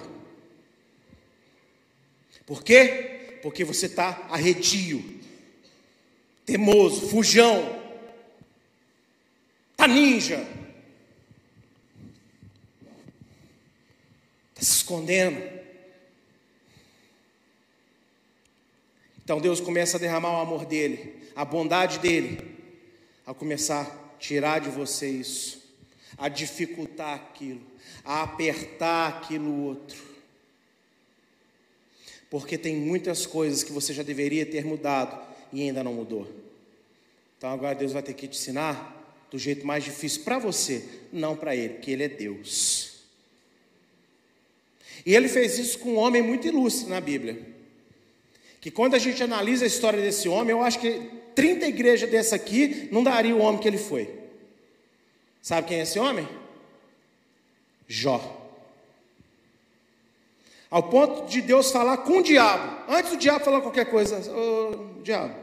[2.46, 3.40] Por quê?
[3.42, 5.04] Porque você está arredio,
[6.46, 7.82] temoso, fujão,
[9.72, 10.48] está ninja.
[14.54, 15.58] Está se escondendo.
[19.24, 22.56] Então Deus começa a derramar o amor dele, a bondade dele,
[23.26, 25.57] a começar a tirar de você isso,
[26.18, 27.62] a dificultar aquilo,
[28.04, 30.02] a apertar aquilo outro.
[32.30, 35.18] Porque tem muitas coisas que você já deveria ter mudado
[35.54, 36.28] e ainda não mudou.
[37.38, 38.96] Então agora Deus vai ter que te ensinar
[39.30, 42.98] do jeito mais difícil para você, não para Ele, porque Ele é Deus.
[45.06, 47.40] E ele fez isso com um homem muito ilustre na Bíblia.
[48.60, 51.00] Que quando a gente analisa a história desse homem, eu acho que
[51.34, 54.10] 30 igrejas dessa aqui não daria o homem que ele foi.
[55.48, 56.28] Sabe quem é esse homem?
[57.88, 58.20] Jó.
[60.70, 62.84] Ao ponto de Deus falar com o diabo.
[62.92, 65.34] Antes do diabo falar qualquer coisa, ô diabo,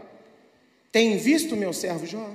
[0.92, 2.28] tem visto meu servo Jó?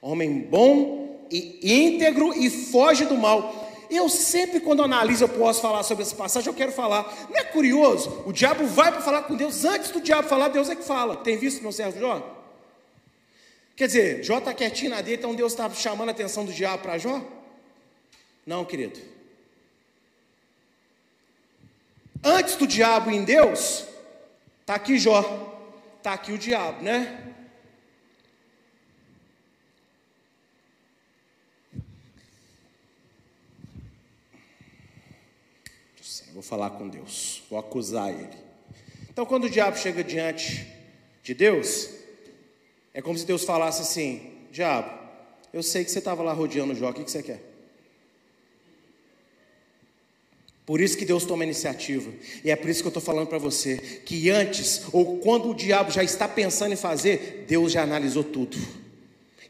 [0.00, 3.68] Homem bom e íntegro e foge do mal.
[3.90, 7.14] Eu sempre, quando analiso, eu posso falar sobre essa passagem, eu quero falar.
[7.28, 8.22] Não é curioso?
[8.24, 11.14] O diabo vai para falar com Deus, antes do diabo falar, Deus é que fala.
[11.14, 12.35] Tem visto meu servo Jó?
[13.76, 16.82] Quer dizer, Jó está quietinho na dele, então Deus está chamando a atenção do diabo
[16.82, 17.22] para Jó?
[18.46, 18.98] Não, querido.
[22.24, 23.86] Antes do diabo em Deus,
[24.62, 25.20] está aqui Jó,
[25.98, 27.22] está aqui o diabo, né?
[36.36, 38.36] vou falar com Deus, vou acusar ele.
[39.08, 40.70] Então, quando o diabo chega diante
[41.22, 41.95] de Deus,
[42.96, 44.90] é como se Deus falasse assim: Diabo,
[45.52, 47.42] eu sei que você estava lá rodeando o Jó, o que, que você quer?
[50.64, 52.10] Por isso que Deus toma a iniciativa.
[52.42, 55.54] E é por isso que eu estou falando para você: que antes, ou quando o
[55.54, 58.56] diabo já está pensando em fazer, Deus já analisou tudo.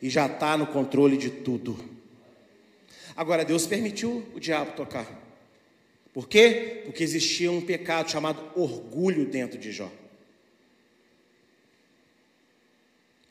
[0.02, 1.78] E já está no controle de tudo.
[3.14, 5.06] Agora, Deus permitiu o diabo tocar.
[6.12, 6.82] Por quê?
[6.84, 9.88] Porque existia um pecado chamado orgulho dentro de Jó.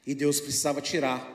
[0.06, 1.32] E Deus precisava tirar.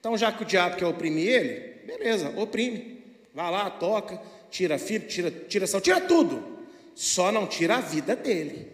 [0.00, 2.98] Então, já que o diabo quer oprimir ele, beleza, oprime.
[3.34, 4.20] Vai lá, toca,
[4.50, 6.58] tira filho, tira, tira sal, tira tudo.
[6.94, 8.68] Só não tira a vida dele.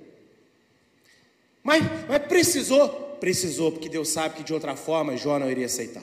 [1.62, 2.88] Mas, mas precisou?
[3.20, 6.02] Precisou, porque Deus sabe que de outra forma Jó não iria aceitar.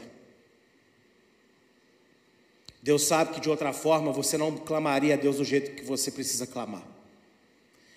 [2.81, 6.09] Deus sabe que de outra forma você não clamaria a Deus do jeito que você
[6.09, 6.83] precisa clamar.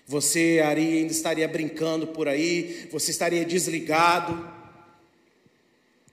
[0.05, 4.54] Você ainda estaria brincando por aí, você estaria desligado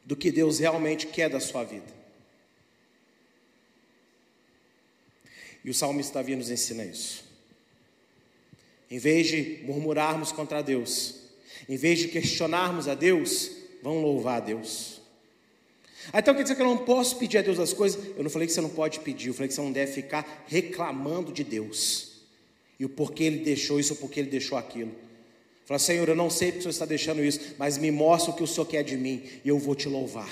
[0.05, 2.03] do que Deus realmente quer da sua vida.
[5.65, 7.25] E o salmista Davi nos ensina isso.
[8.91, 11.15] Em vez de murmurarmos contra Deus,
[11.69, 13.51] em vez de questionarmos a Deus,
[13.83, 15.01] vamos louvar a Deus.
[16.13, 18.05] Então quer dizer que eu não posso pedir a Deus as coisas?
[18.17, 20.45] Eu não falei que você não pode pedir, eu falei que você não deve ficar
[20.49, 22.13] reclamando de Deus.
[22.79, 24.93] E o porquê ele deixou isso, o porquê ele deixou aquilo.
[25.65, 28.37] Fala, Senhor, eu não sei porque o Senhor está deixando isso, mas me mostra o
[28.37, 30.29] que o Senhor quer de mim e eu vou te louvar.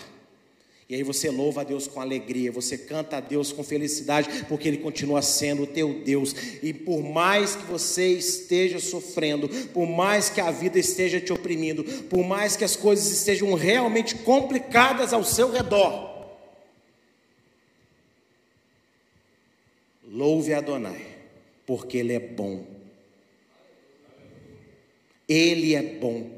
[0.90, 4.66] E aí você louva a Deus com alegria, você canta a Deus com felicidade, porque
[4.66, 6.35] Ele continua sendo o teu Deus.
[6.64, 11.85] E por mais que você esteja sofrendo, por mais que a vida esteja te oprimindo,
[11.85, 16.11] por mais que as coisas estejam realmente complicadas ao seu redor,
[20.05, 21.07] louve Adonai,
[21.64, 22.80] porque Ele é bom.
[25.31, 26.29] Ele é bom.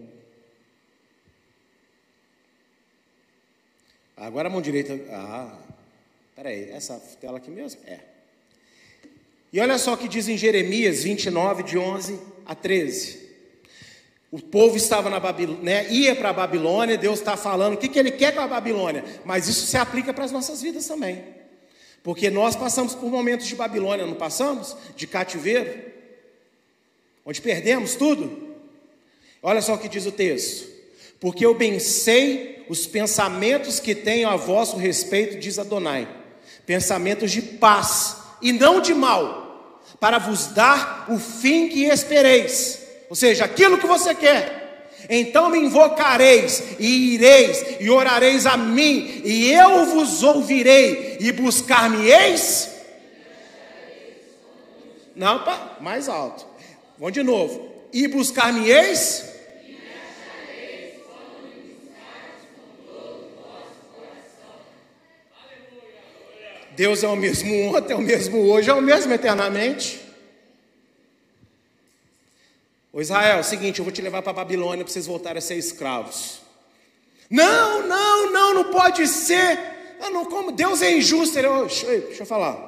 [4.15, 5.01] Agora a mão direita.
[5.11, 5.59] Ah,
[6.37, 7.81] peraí, essa tela aqui mesmo?
[7.87, 8.01] É.
[9.51, 13.31] E olha só o que diz em Jeremias 29, de 11 a 13.
[14.31, 17.89] O povo estava na Babilônia, né, ia para a Babilônia, Deus está falando o que,
[17.89, 21.23] que ele quer com a Babilônia, mas isso se aplica para as nossas vidas também.
[22.03, 24.77] Porque nós passamos por momentos de Babilônia, não passamos?
[24.97, 25.83] De cativeiro,
[27.25, 28.52] onde perdemos tudo.
[29.43, 30.69] Olha só o que diz o texto:
[31.19, 36.09] Porque eu bem sei os pensamentos que tenho a vosso respeito, diz Adonai,
[36.65, 43.17] pensamentos de paz e não de mal, para vos dar o fim que espereis, ou
[43.17, 44.61] seja, aquilo que você quer.
[45.11, 52.71] Então me invocareis e ireis e orareis a mim, e eu vos ouvirei e buscar-me-eis.
[55.17, 56.47] Não, pá, mais alto.
[56.97, 57.71] Vamos de novo.
[57.93, 59.32] E buscar-me-eis
[66.83, 70.01] Deus é o mesmo ontem, é o mesmo hoje, é o mesmo eternamente.
[72.93, 75.39] Ô Israel, é o seguinte, eu vou te levar para a Babilônia para vocês voltarem
[75.39, 76.41] a ser escravos.
[77.31, 79.61] Não, não, não, não pode ser.
[80.01, 81.39] Ah, não, como Deus é injusto.
[81.39, 82.59] Ele, oh, deixa, deixa eu falar.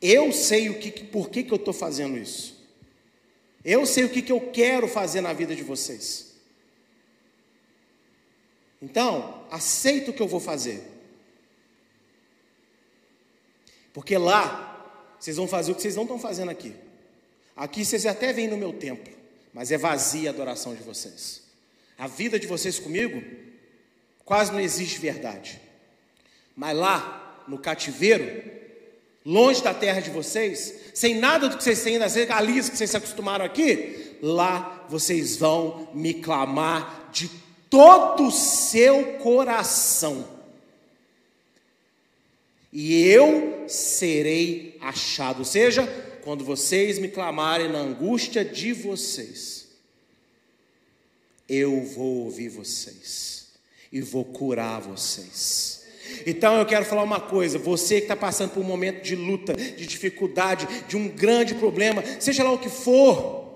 [0.00, 2.56] Eu sei o que, por que, que eu estou fazendo isso.
[3.64, 6.36] Eu sei o que, que eu quero fazer na vida de vocês.
[8.80, 10.91] Então, aceita o que eu vou fazer.
[13.92, 16.74] Porque lá vocês vão fazer o que vocês não estão fazendo aqui.
[17.54, 19.12] Aqui vocês até vêm no meu templo,
[19.52, 21.42] mas é vazia a adoração de vocês.
[21.98, 23.22] A vida de vocês comigo
[24.24, 25.60] quase não existe verdade.
[26.56, 28.42] Mas lá, no cativeiro,
[29.24, 32.90] longe da terra de vocês, sem nada do que vocês têm nas regalias que vocês
[32.90, 37.30] se acostumaram aqui, lá vocês vão me clamar de
[37.68, 40.41] todo o seu coração
[42.72, 45.40] e eu serei achado.
[45.40, 45.86] Ou seja,
[46.24, 49.68] quando vocês me clamarem na angústia de vocês,
[51.48, 53.48] eu vou ouvir vocês
[53.92, 55.82] e vou curar vocês.
[56.26, 59.54] Então eu quero falar uma coisa: você que está passando por um momento de luta,
[59.54, 63.52] de dificuldade, de um grande problema, seja lá o que for,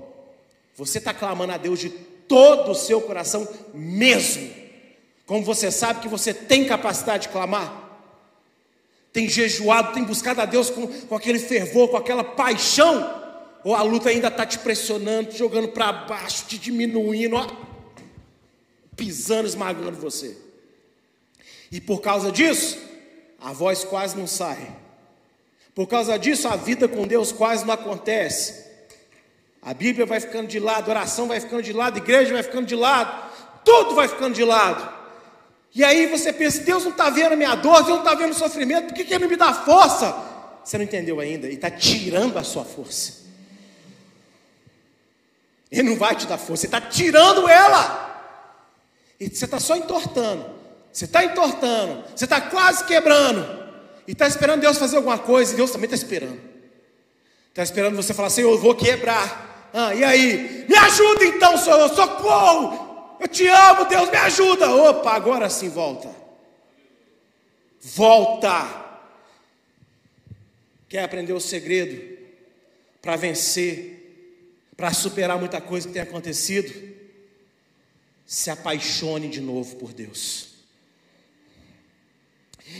[0.74, 4.50] você está clamando a Deus de todo o seu coração mesmo,
[5.24, 7.85] como você sabe que você tem capacidade de clamar
[9.16, 13.24] tem jejuado, tem buscado a Deus com, com aquele fervor, com aquela paixão,
[13.64, 17.46] ou a luta ainda está te pressionando, te jogando para baixo, te diminuindo, ó,
[18.94, 20.36] pisando, esmagando você.
[21.72, 22.76] E por causa disso,
[23.40, 24.76] a voz quase não sai.
[25.74, 28.66] Por causa disso, a vida com Deus quase não acontece.
[29.62, 32.42] A Bíblia vai ficando de lado, a oração vai ficando de lado, a igreja vai
[32.42, 33.32] ficando de lado,
[33.64, 34.95] tudo vai ficando de lado.
[35.76, 38.30] E aí você pensa, Deus não está vendo a minha dor, Deus não está vendo
[38.30, 40.16] o sofrimento, por que, que Ele me dá força?
[40.64, 43.26] Você não entendeu ainda, Ele está tirando a sua força.
[45.70, 48.24] Ele não vai te dar força, Ele está tirando ela.
[49.20, 50.46] E você está só entortando,
[50.90, 53.46] você está entortando, você está quase quebrando,
[54.08, 56.40] e está esperando Deus fazer alguma coisa, e Deus também está esperando.
[57.50, 59.70] Está esperando você falar assim: Eu vou quebrar.
[59.74, 60.64] Ah, e aí?
[60.66, 62.85] Me ajuda então, Senhor, socorro!
[63.18, 64.70] Eu te amo, Deus me ajuda.
[64.70, 66.14] Opa, agora sim volta.
[67.80, 68.84] Volta.
[70.88, 72.16] Quer aprender o segredo
[73.00, 74.34] para vencer,
[74.76, 76.96] para superar muita coisa que tem acontecido?
[78.24, 80.54] Se apaixone de novo por Deus.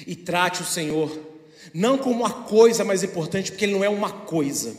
[0.07, 1.37] E trate o Senhor
[1.73, 4.77] não como uma coisa mais importante, porque Ele não é uma coisa.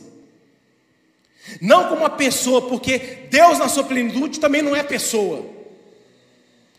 [1.60, 2.98] Não como uma pessoa, porque
[3.30, 5.44] Deus, na sua plenitude, também não é pessoa.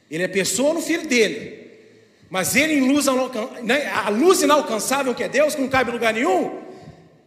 [0.10, 1.68] Ele é pessoa no filho dele.
[2.30, 3.06] Mas ele em luz,
[3.64, 6.60] né, a luz inalcançável que é Deus, que não cabe em lugar nenhum,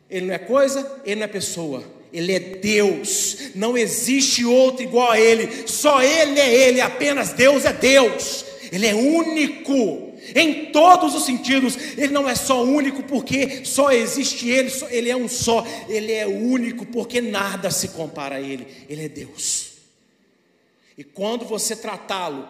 [0.08, 1.82] ele não é coisa, ele não é pessoa.
[2.12, 7.64] Ele é Deus, não existe outro igual a Ele, só Ele é Ele, apenas Deus
[7.64, 13.64] é Deus, Ele é único, em todos os sentidos, Ele não é só único porque
[13.64, 18.40] só existe Ele, Ele é um só, Ele é único porque nada se compara a
[18.40, 19.72] Ele, Ele é Deus.
[20.96, 22.48] E quando você tratá-lo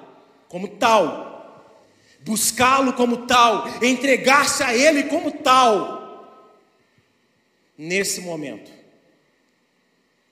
[0.48, 1.80] como tal,
[2.20, 6.02] buscá-lo como tal, entregar-se a Ele como tal,
[7.76, 8.70] nesse momento,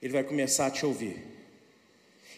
[0.01, 1.31] Ele vai começar a te ouvir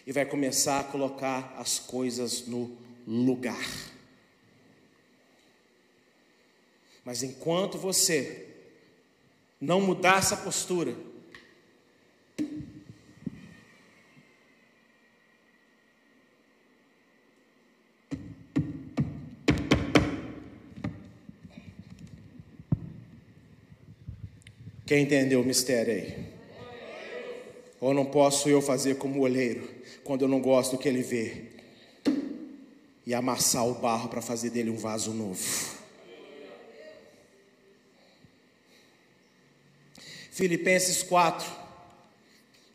[0.06, 2.76] e vai começar a colocar as coisas no
[3.06, 3.93] lugar.
[7.04, 8.48] Mas enquanto você
[9.60, 10.94] não mudar essa postura,
[24.86, 26.26] Quem entendeu o mistério aí?
[27.80, 29.68] Ou não posso eu fazer como o olheiro,
[30.04, 31.44] quando eu não gosto do que ele vê,
[33.06, 35.83] e amassar o barro para fazer dele um vaso novo?
[40.34, 41.50] Filipenses 4,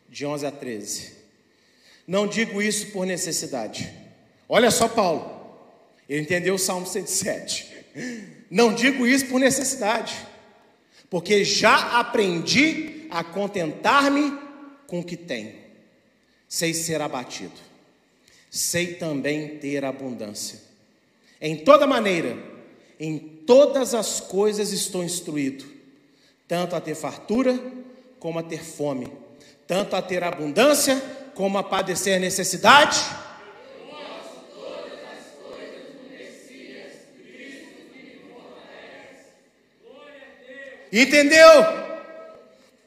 [0.09, 1.11] de 11 a 13.
[2.07, 3.93] Não digo isso por necessidade.
[4.47, 5.45] Olha só Paulo,
[6.07, 7.67] ele entendeu o Salmo 107.
[8.49, 10.15] Não digo isso por necessidade
[11.09, 14.31] porque já aprendi a contentar-me
[14.87, 15.53] com o que tenho.
[16.47, 17.59] Sei ser abatido,
[18.49, 20.61] sei também ter abundância.
[21.41, 22.37] Em toda maneira,
[22.97, 25.78] em todas as coisas estou instruído,
[26.49, 27.57] tanto a ter fartura
[28.19, 29.07] como a ter fome,
[29.65, 31.01] tanto a ter abundância
[31.33, 32.99] como a padecer necessidade
[40.91, 41.47] Entendeu?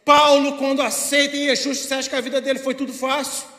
[0.04, 3.51] Paulo, quando aceita em Yeshua, você acha que a vida dele foi tudo fácil?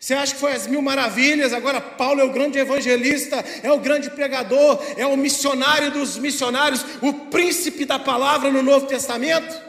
[0.00, 1.52] Você acha que foi as mil maravilhas?
[1.52, 6.84] Agora, Paulo é o grande evangelista, é o grande pregador, é o missionário dos missionários,
[7.02, 9.60] o príncipe da palavra no Novo Testamento?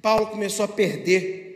[0.00, 1.50] Paulo começou a perder.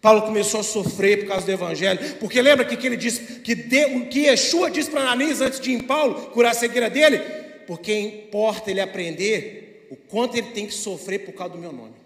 [0.00, 3.54] Paulo começou a sofrer por causa do evangelho, porque lembra que, que ele disse que,
[3.54, 7.18] de, que Yeshua disse para Ananias antes de ir em Paulo curar a cegueira dele?
[7.66, 11.99] Porque importa ele aprender o quanto ele tem que sofrer por causa do meu nome.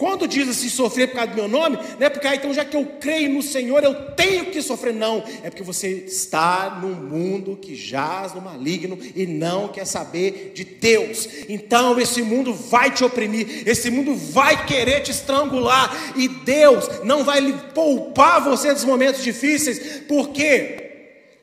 [0.00, 2.64] Quando diz assim, sofrer por causa do meu nome, não é porque, ah, então já
[2.64, 4.94] que eu creio no Senhor, eu tenho que sofrer.
[4.94, 10.52] Não, é porque você está num mundo que jaz no maligno e não quer saber
[10.54, 11.28] de Deus.
[11.50, 17.22] Então esse mundo vai te oprimir, esse mundo vai querer te estrangular, e Deus não
[17.22, 20.86] vai lhe poupar você dos momentos difíceis, por quê?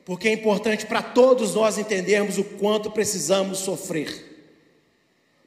[0.04, 4.48] porque é importante para todos nós entendermos o quanto precisamos sofrer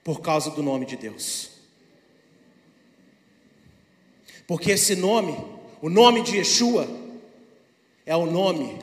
[0.04, 1.51] por causa do nome de Deus.
[4.52, 5.38] Porque esse nome,
[5.82, 6.86] o nome de Yeshua,
[8.06, 8.82] é o nome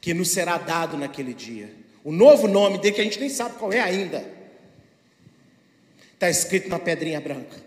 [0.00, 1.70] que nos será dado naquele dia.
[2.02, 4.24] O novo nome dele, que a gente nem sabe qual é ainda,
[6.14, 7.62] está escrito na pedrinha branca.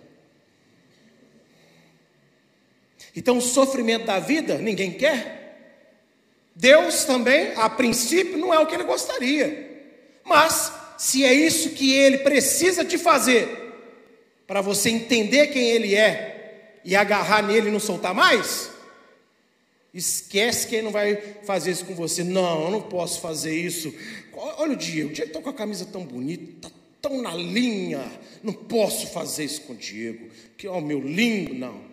[3.15, 5.75] Então, o sofrimento da vida, ninguém quer.
[6.55, 9.85] Deus também, a princípio, não é o que ele gostaria.
[10.25, 13.75] Mas, se é isso que ele precisa te fazer,
[14.47, 16.37] para você entender quem ele é
[16.83, 18.69] e agarrar nele e não soltar mais,
[19.93, 22.23] esquece que ele não vai fazer isso com você.
[22.23, 23.93] Não, eu não posso fazer isso.
[24.33, 26.71] Olha o Diego, o Diego está com a camisa tão bonita, está
[27.01, 28.03] tão na linha.
[28.43, 30.29] Não posso fazer isso com o Diego.
[30.57, 31.89] Que, ó, meu lindo, não.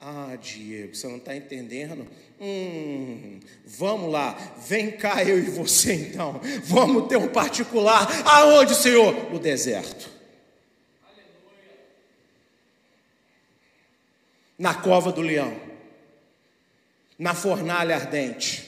[0.00, 2.08] Ah, Diego, você não está entendendo?
[2.40, 6.40] Hum, vamos lá, vem cá eu e você então.
[6.64, 8.08] Vamos ter um particular.
[8.26, 9.30] Aonde, Senhor?
[9.30, 10.10] No deserto.
[14.62, 15.56] Na cova do leão.
[17.18, 18.64] Na fornalha ardente.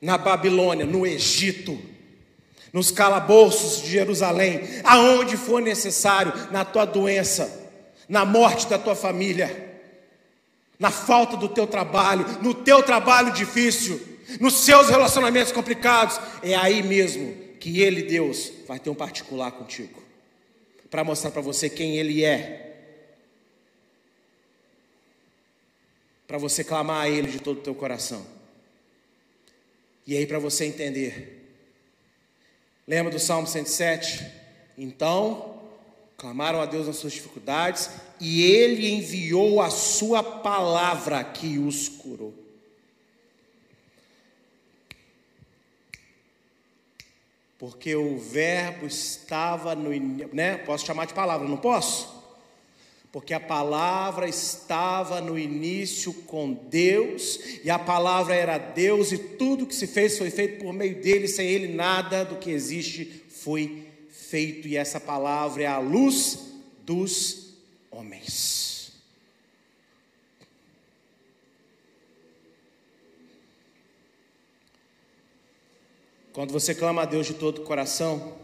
[0.00, 1.76] Na Babilônia, no Egito.
[2.72, 4.60] Nos calabouços de Jerusalém.
[4.84, 7.68] Aonde for necessário, na tua doença.
[8.08, 9.66] Na morte da tua família
[10.78, 14.00] na falta do teu trabalho, no teu trabalho difícil,
[14.38, 20.00] nos seus relacionamentos complicados, é aí mesmo que Ele, Deus, vai ter um particular contigo,
[20.88, 22.67] para mostrar para você quem Ele é,
[26.28, 28.24] para você clamar a Ele de todo o teu coração,
[30.06, 31.34] e aí para você entender.
[32.86, 34.24] Lembra do Salmo 107?
[34.76, 35.62] Então,
[36.16, 42.34] clamaram a Deus nas suas dificuldades, e Ele enviou a Sua palavra que os curou.
[47.58, 49.90] Porque o verbo estava no.
[50.32, 50.58] Né?
[50.58, 52.17] Posso chamar de palavra, não posso?
[53.10, 59.66] Porque a palavra estava no início com Deus, e a palavra era Deus, e tudo
[59.66, 63.86] que se fez foi feito por meio dele, sem ele nada do que existe foi
[64.10, 66.52] feito, e essa palavra é a luz
[66.84, 67.54] dos
[67.90, 68.92] homens.
[76.32, 78.38] Quando você clama a Deus de todo o coração,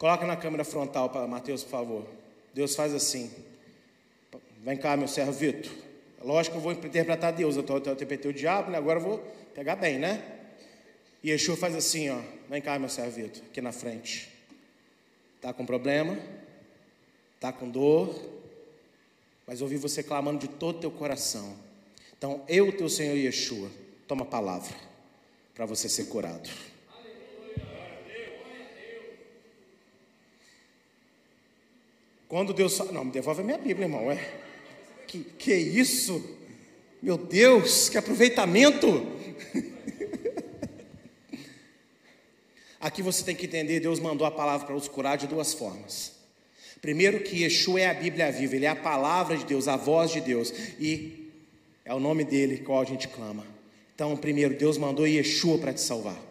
[0.00, 2.06] coloca na câmera frontal para Mateus, por favor.
[2.54, 3.30] Deus faz assim.
[4.62, 5.70] Vem cá, meu servo Vitor.
[6.22, 8.78] Lógico que eu vou interpretar Deus, eu, interpretei o diabo, né?
[8.78, 9.18] agora eu vou
[9.54, 10.22] pegar bem, né?
[11.22, 12.18] E Yeshua faz assim, ó.
[12.48, 14.30] Vem cá, meu servo Vitor, aqui na frente.
[15.36, 16.18] Está com problema?
[17.34, 18.18] Está com dor?
[19.46, 21.54] Mas ouvi você clamando de todo o teu coração.
[22.16, 23.70] Então, eu, teu Senhor Yeshua,
[24.08, 24.74] toma a palavra
[25.54, 26.48] para você ser curado.
[32.30, 34.34] Quando Deus fala, não, me devolve a minha Bíblia, irmão, é.
[35.08, 36.24] Que, que isso?
[37.02, 39.04] Meu Deus, que aproveitamento!
[42.78, 46.12] Aqui você tem que entender, Deus mandou a palavra para os curar de duas formas.
[46.80, 50.12] Primeiro que Yeshua é a Bíblia viva, ele é a palavra de Deus, a voz
[50.12, 50.52] de Deus.
[50.78, 51.32] E
[51.84, 53.44] é o nome dele qual a gente clama.
[53.92, 56.22] Então, primeiro, Deus mandou Yeshua para te salvar.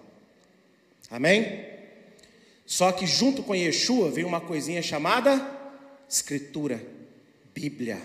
[1.12, 1.66] Amém?
[2.66, 5.59] Só que junto com Yeshua veio uma coisinha chamada
[6.10, 6.84] Escritura,
[7.54, 8.02] Bíblia.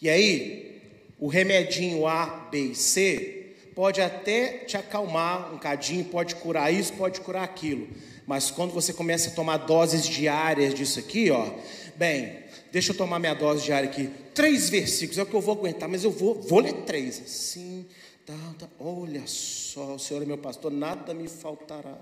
[0.00, 0.80] E aí,
[1.18, 6.92] o remedinho A, B e C pode até te acalmar um cadinho, pode curar isso,
[6.94, 7.88] pode curar aquilo.
[8.26, 11.52] Mas quando você começa a tomar doses diárias disso aqui, ó,
[11.96, 12.40] bem,
[12.72, 14.08] Deixa eu tomar minha dose diária aqui.
[14.32, 17.20] Três versículos, é o que eu vou aguentar, mas eu vou, vou ler três.
[17.20, 17.84] Assim,
[18.24, 18.68] tá, tá.
[18.78, 21.98] olha só, o Senhor é meu pastor, nada me faltará.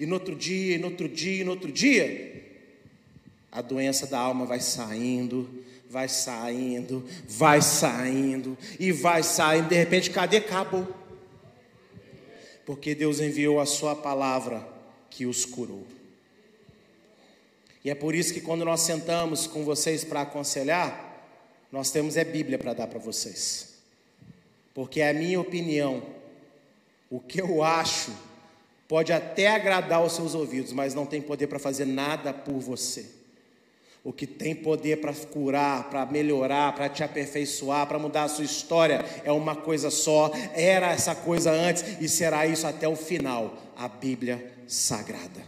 [0.00, 2.44] E no outro dia, e no outro dia, e no outro dia,
[3.56, 10.10] a doença da alma vai saindo, vai saindo, vai saindo, e vai saindo, de repente,
[10.10, 10.36] cadê?
[10.36, 10.86] Acabou.
[12.66, 14.68] Porque Deus enviou a sua palavra
[15.08, 15.86] que os curou.
[17.82, 21.24] E é por isso que quando nós sentamos com vocês para aconselhar,
[21.72, 23.76] nós temos é Bíblia para dar para vocês.
[24.74, 26.02] Porque é a minha opinião,
[27.08, 28.12] o que eu acho,
[28.86, 33.16] pode até agradar os seus ouvidos, mas não tem poder para fazer nada por você.
[34.06, 38.44] O que tem poder para curar, para melhorar, para te aperfeiçoar, para mudar a sua
[38.44, 40.30] história é uma coisa só.
[40.54, 45.44] Era essa coisa antes e será isso até o final a Bíblia Sagrada.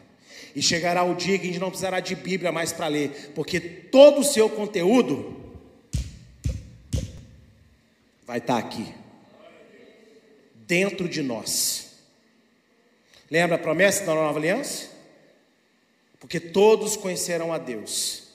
[0.56, 3.60] E chegará o dia que a gente não precisará de Bíblia mais para ler, porque
[3.60, 5.36] todo o seu conteúdo
[8.26, 8.92] vai estar tá aqui,
[10.66, 11.92] dentro de nós.
[13.30, 14.88] Lembra a promessa da nova aliança?
[16.18, 18.27] Porque todos conhecerão a Deus,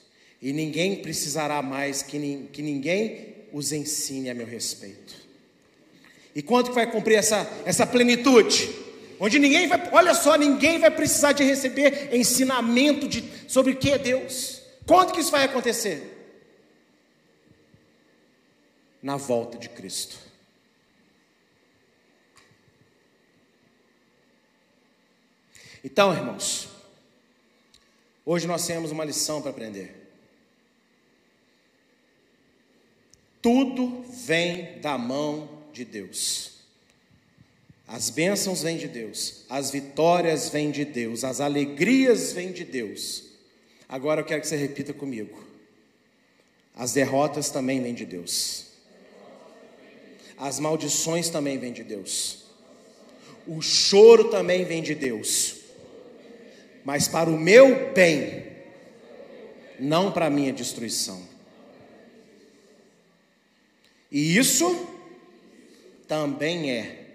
[0.43, 5.15] e ninguém precisará mais que, que ninguém os ensine a meu respeito.
[6.35, 8.83] E quanto que vai cumprir essa, essa plenitude?
[9.19, 13.91] onde ninguém vai, olha só, ninguém vai precisar de receber ensinamento de, sobre o que
[13.91, 14.61] é Deus.
[14.85, 16.09] Quando que isso vai acontecer?
[19.01, 20.17] Na volta de Cristo.
[25.81, 26.67] Então, irmãos,
[28.25, 30.02] hoje nós temos uma lição para aprender.
[33.43, 36.53] Tudo vem da mão de Deus.
[37.85, 43.25] As bênçãos vêm de Deus, as vitórias vêm de Deus, as alegrias vêm de Deus.
[43.89, 45.43] Agora eu quero que você repita comigo.
[46.73, 48.67] As derrotas também vêm de Deus.
[50.37, 52.45] As maldições também vêm de Deus.
[53.45, 55.57] O choro também vem de Deus.
[56.85, 58.45] Mas para o meu bem,
[59.77, 61.32] não para a minha destruição.
[64.13, 64.87] E isso
[66.07, 67.07] também é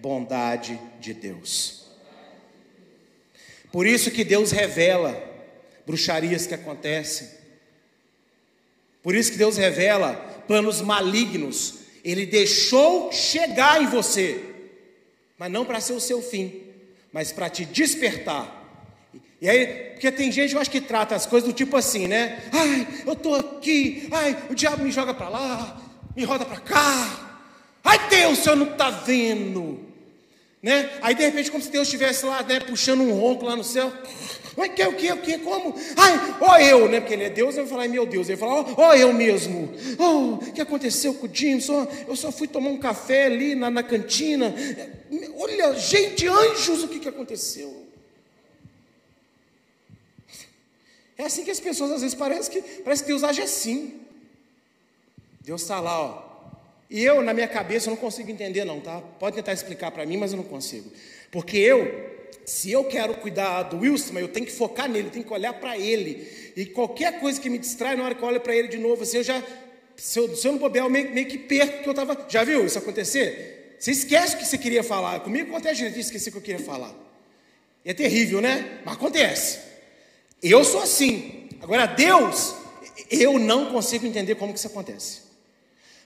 [0.00, 1.88] bondade de Deus.
[3.72, 5.20] Por isso que Deus revela
[5.84, 7.28] bruxarias que acontecem.
[9.02, 10.14] Por isso que Deus revela
[10.46, 11.80] planos malignos.
[12.04, 14.40] Ele deixou chegar em você,
[15.36, 16.62] mas não para ser o seu fim,
[17.12, 18.54] mas para te despertar.
[19.40, 22.48] E aí, porque tem gente, eu acho que trata as coisas do tipo assim, né?
[22.52, 25.87] Ai, eu estou aqui, ai, o diabo me joga para lá,
[26.18, 27.44] me roda para cá.
[27.84, 29.78] Ai, Deus, o senhor não está vendo.
[30.60, 30.90] Né?
[31.00, 33.92] Aí de repente, como se Deus estivesse lá, né, puxando um ronco lá no céu.
[34.56, 35.72] Mas que o que, o que, como?
[35.96, 36.98] Ai, ó eu, né?
[36.98, 38.28] Porque ele é Deus, eu vou falar, meu Deus.
[38.28, 39.72] Ele falar, ó, eu mesmo.
[39.96, 41.60] Oh, o que aconteceu com o Jim?
[41.60, 44.52] Só, eu só fui tomar um café ali na, na cantina.
[45.36, 47.86] Olha, gente, anjos, o que, que aconteceu?
[51.16, 54.07] É assim que as pessoas às vezes parece que parece que Deus age assim.
[55.48, 56.28] Deus está lá, ó.
[56.90, 59.00] E eu, na minha cabeça, eu não consigo entender, não, tá?
[59.18, 60.92] Pode tentar explicar para mim, mas eu não consigo.
[61.30, 61.90] Porque eu,
[62.44, 65.78] se eu quero cuidar do Wilson, eu tenho que focar nele, tenho que olhar para
[65.78, 66.52] ele.
[66.54, 69.02] E qualquer coisa que me distrai, na hora que eu olho para ele de novo,
[69.04, 69.42] assim, eu já,
[69.96, 72.26] se eu, se eu não bobear, eu meio, meio que perco que eu estava.
[72.28, 73.76] Já viu isso acontecer?
[73.78, 75.20] Você esquece o que você queria falar.
[75.20, 76.94] Comigo acontece, gente, esqueci o que eu queria falar.
[77.86, 78.80] É terrível, né?
[78.84, 79.60] Mas acontece.
[80.42, 81.48] Eu sou assim.
[81.62, 82.54] Agora, Deus,
[83.10, 85.27] eu não consigo entender como que isso acontece.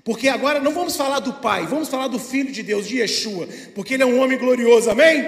[0.05, 3.49] Porque agora não vamos falar do Pai, vamos falar do Filho de Deus, de Yeshua,
[3.75, 5.25] porque Ele é um homem glorioso, amém?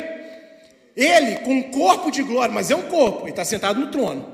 [0.96, 4.32] Ele com um corpo de glória, mas é um corpo, ele está sentado no trono.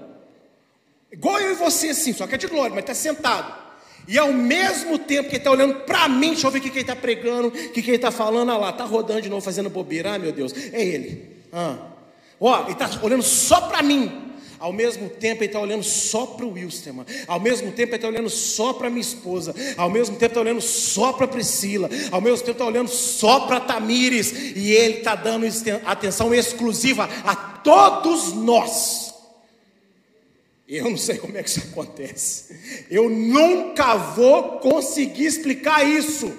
[1.11, 3.61] Igual eu e você, assim, só que é de glória, mas está sentado.
[4.07, 6.70] E ao mesmo tempo que ele está olhando para mim, deixa eu ver o que,
[6.70, 9.28] que ele está pregando, o que, que ele está falando, olha lá, está rodando de
[9.28, 11.36] novo, fazendo bobeira, ah meu Deus, é ele.
[11.53, 11.76] Ah.
[12.38, 14.30] Ó, ele está olhando só para mim.
[14.61, 17.06] Ao mesmo tempo, ele está olhando só para o Wilstermann.
[17.26, 19.54] Ao mesmo tempo, ele está olhando só para minha esposa.
[19.74, 21.88] Ao mesmo tempo, está olhando só para Priscila.
[22.12, 24.30] Ao mesmo tempo, está olhando só para Tamires.
[24.54, 25.46] E ele está dando
[25.86, 29.14] atenção exclusiva a todos nós.
[30.68, 32.84] Eu não sei como é que isso acontece.
[32.90, 36.30] Eu nunca vou conseguir explicar isso.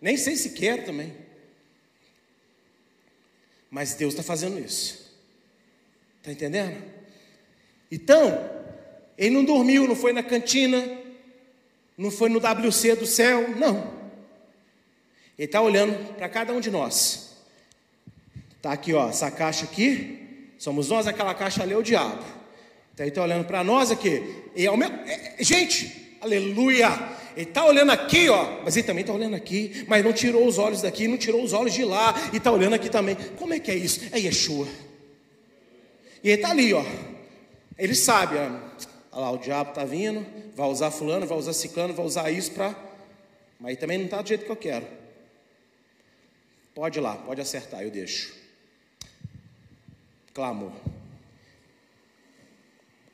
[0.00, 1.12] Nem sei se quero também.
[3.68, 5.12] Mas Deus está fazendo isso.
[6.18, 6.97] Está entendendo?
[7.90, 8.48] Então,
[9.16, 10.98] ele não dormiu, não foi na cantina,
[11.96, 13.98] não foi no WC do céu, não.
[15.38, 17.36] Ele está olhando para cada um de nós.
[18.56, 22.24] Está aqui, ó, essa caixa aqui, somos nós, aquela caixa ali é o diabo.
[22.92, 24.22] Então ele está olhando para nós aqui.
[24.56, 26.88] E é o meu, é, é gente, aleluia.
[27.36, 30.58] Ele está olhando aqui, ó, mas ele também está olhando aqui, mas não tirou os
[30.58, 33.16] olhos daqui, não tirou os olhos de lá, e está olhando aqui também.
[33.38, 34.00] Como é que é isso?
[34.10, 34.66] É Yeshua.
[36.24, 36.84] E ele está ali, ó.
[37.78, 38.60] Ele sabe, olha
[39.12, 40.26] lá, o diabo está vindo,
[40.56, 42.74] vai usar fulano, vai usar ciclano, vai usar isso para.
[43.60, 44.86] Mas também não está do jeito que eu quero.
[46.74, 48.34] Pode ir lá, pode acertar, eu deixo.
[50.34, 50.72] Clamor.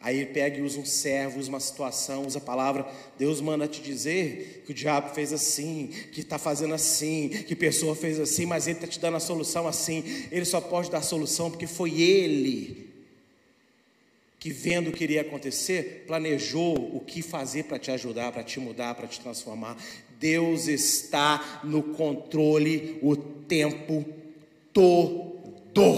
[0.00, 2.86] Aí ele pega e usa um servo, usa uma situação, usa a palavra.
[3.18, 7.94] Deus manda te dizer que o diabo fez assim, que está fazendo assim, que pessoa
[7.94, 10.04] fez assim, mas ele está te dando a solução assim.
[10.30, 12.83] Ele só pode dar a solução porque foi ele
[14.44, 18.60] que vendo o que iria acontecer, planejou o que fazer para te ajudar, para te
[18.60, 19.74] mudar, para te transformar.
[20.20, 24.04] Deus está no controle o tempo
[24.70, 25.96] todo.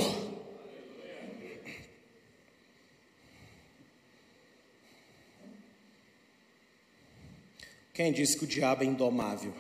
[7.92, 9.52] Quem disse que o diabo é indomável?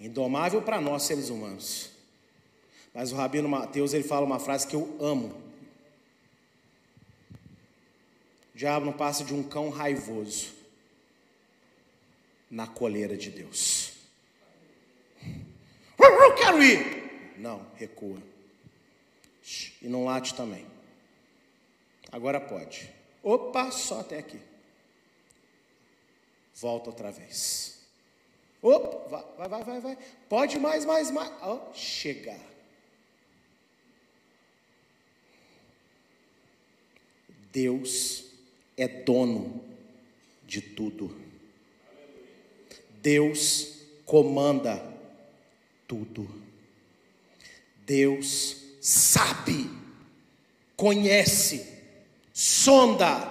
[0.00, 1.90] Indomável para nós seres humanos.
[2.94, 5.43] Mas o rabino Mateus ele fala uma frase que eu amo.
[8.54, 10.54] O diabo não passa de um cão raivoso
[12.48, 13.92] na coleira de Deus.
[15.98, 17.34] Eu quero ir.
[17.36, 18.22] Não, recua.
[19.82, 20.66] E não late também.
[22.12, 22.90] Agora pode.
[23.22, 24.40] Opa, só até aqui.
[26.54, 27.84] Volta outra vez.
[28.62, 29.98] Opa, vai, vai, vai, vai.
[30.28, 31.32] Pode mais, mais, mais.
[31.42, 32.38] Oh, chegar.
[37.50, 38.23] Deus
[38.76, 39.62] é dono
[40.46, 41.14] de tudo.
[43.00, 44.82] Deus comanda
[45.86, 46.28] tudo.
[47.86, 49.70] Deus sabe,
[50.76, 51.66] conhece,
[52.32, 53.30] sonda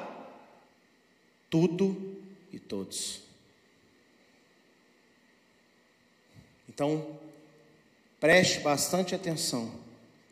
[1.50, 2.18] tudo
[2.52, 3.22] e todos.
[6.70, 7.20] Então,
[8.20, 9.72] preste bastante atenção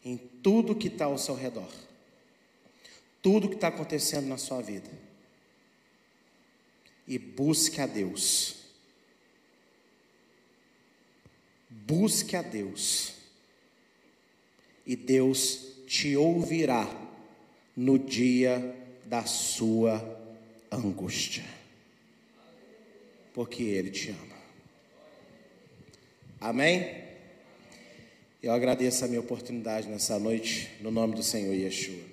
[0.04, 1.70] em tudo que está ao seu redor
[3.22, 4.90] tudo que está acontecendo na sua vida.
[7.12, 8.56] E busque a Deus.
[11.70, 13.16] Busque a Deus.
[14.88, 16.88] E Deus te ouvirá
[17.76, 20.00] no dia da sua
[20.72, 21.44] angústia.
[23.34, 24.38] porque Ele te ama.
[26.40, 27.04] Amém?
[28.42, 32.11] Eu agradeço a minha oportunidade nessa noite, no nome do Senhor Yeshua.